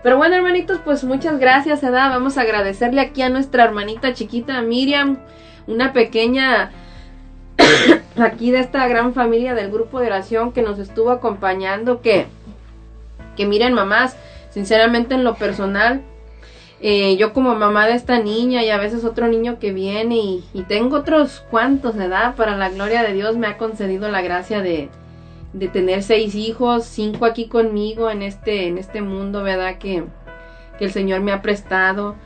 [0.03, 2.09] Pero bueno, hermanitos, pues muchas gracias, Edad.
[2.09, 5.19] Vamos a agradecerle aquí a nuestra hermanita chiquita Miriam,
[5.67, 6.73] una pequeña
[8.17, 12.25] aquí de esta gran familia del grupo de oración que nos estuvo acompañando, que,
[13.37, 14.17] que miren, mamás,
[14.51, 16.03] sinceramente en lo personal,
[16.83, 20.65] eh, yo como mamá de esta niña y a veces otro niño que viene y,
[20.67, 24.89] tengo otros cuantos, edad, para la gloria de Dios me ha concedido la gracia de,
[25.53, 29.77] de tener seis hijos, cinco aquí conmigo en este, en este mundo, ¿verdad?
[29.77, 30.05] Que,
[30.79, 32.17] que el Señor me ha prestado.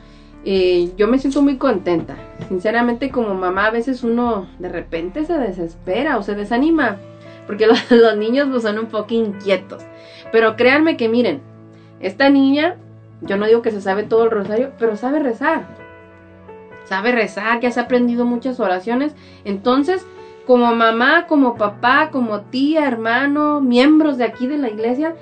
[0.45, 2.15] Eh, yo me siento muy contenta.
[2.47, 6.97] Sinceramente, como mamá, a veces uno de repente se desespera o se desanima.
[7.45, 9.83] Porque los, los niños pues, son un poco inquietos.
[10.31, 11.41] Pero créanme que miren,
[12.05, 12.75] esta niña,
[13.21, 15.65] yo no digo que se sabe todo el rosario, pero sabe rezar.
[16.85, 19.15] Sabe rezar, que has aprendido muchas oraciones.
[19.43, 20.05] Entonces,
[20.45, 25.15] como mamá, como papá, como tía, hermano, miembros de aquí de la iglesia,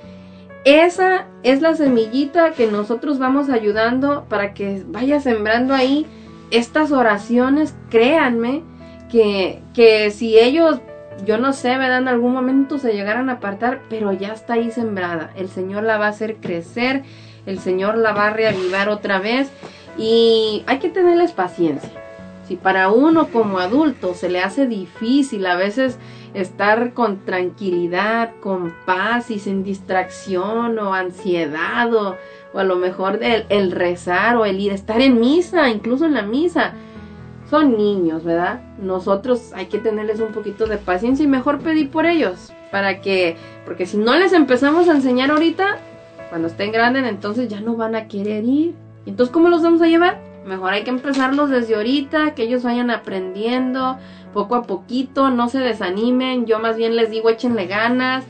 [0.66, 6.06] esa es la semillita que nosotros vamos ayudando para que vaya sembrando ahí
[6.52, 8.62] estas oraciones, créanme,
[9.10, 10.82] que, que si ellos,
[11.26, 12.00] yo no sé, ¿verdad?
[12.00, 15.32] En algún momento se llegaran a apartar, pero ya está ahí sembrada.
[15.36, 17.04] El Señor la va a hacer crecer,
[17.46, 19.52] el Señor la va a reavivar otra vez
[19.98, 21.90] y hay que tenerles paciencia.
[22.48, 25.98] Si para uno como adulto se le hace difícil a veces
[26.34, 32.18] estar con tranquilidad, con paz y sin distracción o ansiedad o,
[32.54, 36.16] o a lo mejor el, el rezar o el ir estar en misa, incluso en
[36.16, 36.74] la misa,
[37.54, 38.62] son niños, ¿verdad?
[38.80, 43.38] Nosotros hay que tenerles un poquito de paciencia y mejor pedir por ellos para que,
[43.64, 45.78] porque si no les empezamos a enseñar ahorita,
[46.30, 48.74] cuando estén grandes, entonces ya no van a querer ir.
[49.06, 50.20] ¿Y entonces cómo los vamos a llevar?
[50.48, 54.00] Mejor hay que empezarlos desde ahorita, que ellos vayan aprendiendo
[54.34, 58.26] poco a poquito, no se desanimen, yo más bien les digo échenle ganas,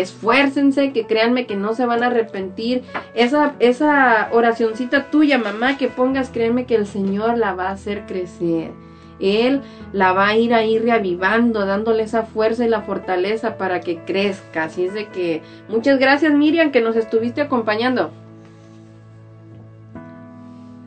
[0.00, 2.82] esfuércense, que créanme que no se van a arrepentir.
[3.14, 8.04] Esa, esa oracioncita tuya, mamá, que pongas, créanme que el Señor la va a hacer
[8.06, 8.72] crecer.
[9.18, 9.62] Él
[9.92, 14.64] la va a ir ahí reavivando, dándole esa fuerza y la fortaleza para que crezca.
[14.64, 18.10] Así es de que muchas gracias Miriam que nos estuviste acompañando.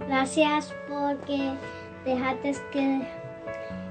[0.07, 1.53] Gracias porque
[2.06, 3.02] dejaste que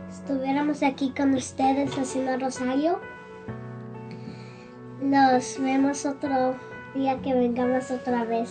[0.09, 3.01] estuviéramos aquí con ustedes haciendo rosario.
[5.01, 6.57] Nos vemos otro
[6.95, 8.51] día que vengamos otra vez.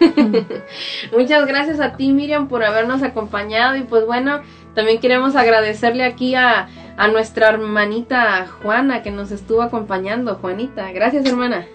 [1.16, 4.40] Muchas gracias a ti Miriam por habernos acompañado y pues bueno,
[4.74, 10.36] también queremos agradecerle aquí a, a nuestra hermanita Juana que nos estuvo acompañando.
[10.36, 11.66] Juanita, gracias hermana.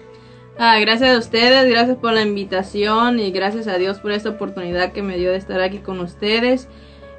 [0.58, 4.92] Ah, gracias a ustedes, gracias por la invitación y gracias a Dios por esta oportunidad
[4.92, 6.68] que me dio de estar aquí con ustedes.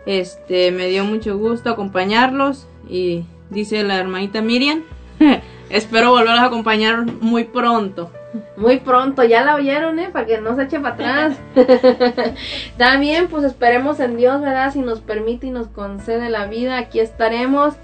[0.07, 4.83] Este, me dio mucho gusto acompañarlos y dice la hermanita Miriam,
[5.69, 8.11] espero volverlos a acompañar muy pronto.
[8.55, 10.09] Muy pronto, ya la oyeron, ¿eh?
[10.11, 11.37] Para que no se eche para atrás.
[12.77, 14.71] También, pues esperemos en Dios, ¿verdad?
[14.71, 17.75] Si nos permite y nos concede la vida, aquí estaremos.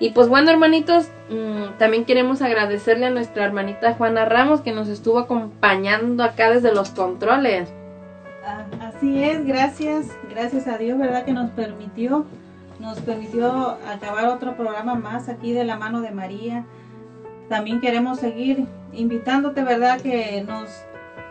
[0.00, 4.88] Y pues bueno, hermanitos, mmm, también queremos agradecerle a nuestra hermanita Juana Ramos que nos
[4.88, 7.72] estuvo acompañando acá desde los controles.
[8.44, 11.24] Ah, Así es, gracias, gracias a Dios, ¿verdad?
[11.24, 12.26] Que nos permitió
[12.84, 16.64] nos permitió acabar otro programa más aquí de la mano de María.
[17.48, 20.00] También queremos seguir invitándote, ¿verdad?
[20.00, 20.68] Que nos,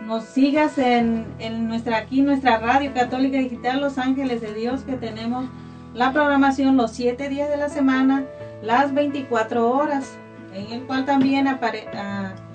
[0.06, 4.94] nos sigas en, en nuestra aquí, nuestra radio católica digital Los Ángeles de Dios, que
[4.94, 5.46] tenemos
[5.94, 8.24] la programación los siete días de la semana,
[8.62, 10.18] las 24 horas,
[10.54, 11.88] en el cual también apare-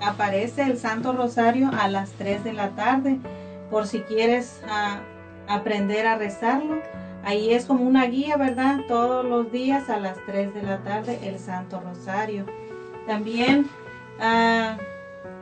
[0.01, 3.17] aparece el Santo Rosario a las 3 de la tarde,
[3.69, 4.61] por si quieres
[5.47, 6.77] aprender a rezarlo.
[7.23, 8.79] Ahí es como una guía, ¿verdad?
[8.87, 12.45] Todos los días a las 3 de la tarde el Santo Rosario.
[13.09, 13.67] También
[14.21, 14.77] ah,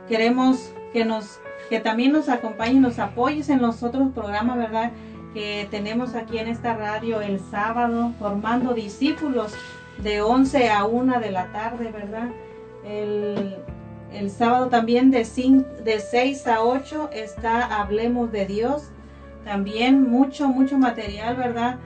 [0.08, 1.38] queremos que nos
[1.68, 4.90] que también nos acompañes, nos apoyes en los otros programas, ¿verdad?
[5.34, 9.52] Que tenemos aquí en esta radio el sábado, formando discípulos
[10.02, 12.28] de 11 a 1 de la tarde, ¿verdad?
[12.86, 13.56] El,
[14.14, 18.84] el sábado también de, cin- de 6 a 8 está Hablemos de Dios.
[19.44, 21.76] También mucho, mucho material, ¿verdad?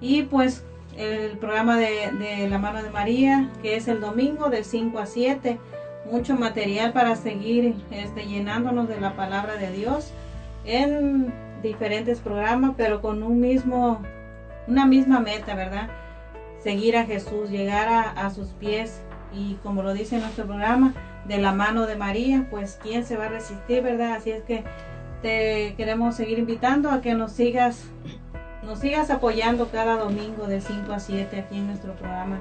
[0.00, 0.64] Y pues
[0.96, 5.06] el programa de, de La Mano de María, que es el domingo de 5 a
[5.06, 5.58] 7.
[6.10, 10.12] Mucho material para seguir este, llenándonos de la palabra de Dios
[10.64, 11.32] en
[11.62, 14.02] diferentes programas, pero con un mismo,
[14.66, 15.88] una misma meta, ¿verdad?
[16.58, 19.00] Seguir a Jesús, llegar a, a sus pies
[19.32, 20.92] y como lo dice nuestro programa,
[21.26, 24.14] de la mano de María, pues quién se va a resistir, ¿verdad?
[24.14, 24.64] Así es que
[25.22, 27.84] te queremos seguir invitando a que nos sigas,
[28.62, 32.40] nos sigas apoyando cada domingo de 5 a 7 aquí en nuestro programa.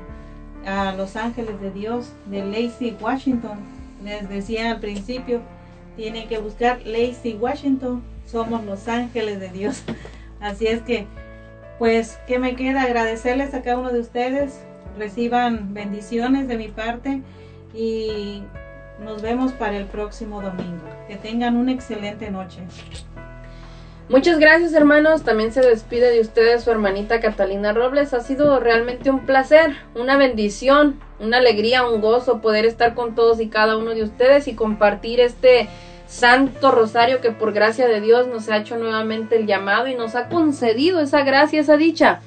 [0.66, 3.58] A Los Ángeles de Dios de Lacey Washington.
[4.04, 5.42] Les decía al principio,
[5.96, 8.04] tienen que buscar Lacey Washington.
[8.26, 9.84] Somos Los Ángeles de Dios.
[10.40, 11.08] Así es que,
[11.80, 12.84] pues, ¿qué me queda?
[12.84, 14.62] Agradecerles a cada uno de ustedes.
[14.98, 17.22] Reciban bendiciones de mi parte
[17.74, 18.44] y
[19.04, 20.84] nos vemos para el próximo domingo.
[21.08, 22.60] Que tengan una excelente noche.
[24.12, 28.14] Muchas gracias hermanos, también se despide de ustedes su hermanita Catalina Robles.
[28.14, 33.40] Ha sido realmente un placer, una bendición, una alegría, un gozo poder estar con todos
[33.40, 35.70] y cada uno de ustedes y compartir este
[36.08, 40.14] Santo Rosario que por gracia de Dios nos ha hecho nuevamente el llamado y nos
[40.16, 42.20] ha concedido esa gracia, esa dicha.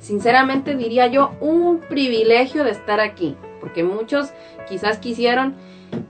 [0.00, 4.30] Sinceramente diría yo un privilegio de estar aquí, porque muchos
[4.68, 5.54] quizás quisieron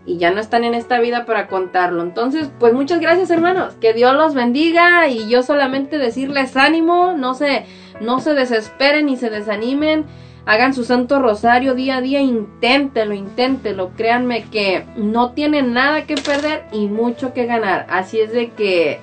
[0.07, 2.03] y ya no están en esta vida para contarlo.
[2.03, 7.35] Entonces, pues muchas gracias hermanos, que Dios los bendiga y yo solamente decirles ánimo, no
[7.35, 7.65] se,
[8.01, 10.05] no se desesperen ni se desanimen,
[10.47, 16.17] hagan su santo rosario día a día, inténtelo, inténtelo, créanme que no tienen nada que
[16.17, 17.87] perder y mucho que ganar.
[17.89, 19.01] Así es de que,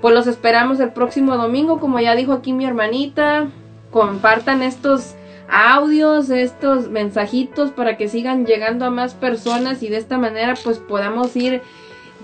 [0.00, 3.46] pues los esperamos el próximo domingo, como ya dijo aquí mi hermanita,
[3.90, 5.14] compartan estos
[5.48, 10.78] audios, estos mensajitos para que sigan llegando a más personas y de esta manera pues
[10.78, 11.62] podamos ir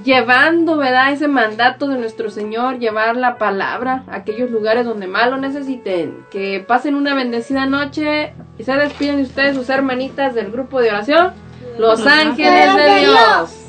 [0.04, 1.12] llevando, ¿verdad?
[1.12, 6.24] Ese mandato de nuestro Señor, llevar la palabra a aquellos lugares donde más lo necesiten.
[6.30, 10.90] Que pasen una bendecida noche y se despiden de ustedes sus hermanitas del grupo de
[10.90, 11.32] oración,
[11.78, 13.67] Los Ángeles de Dios.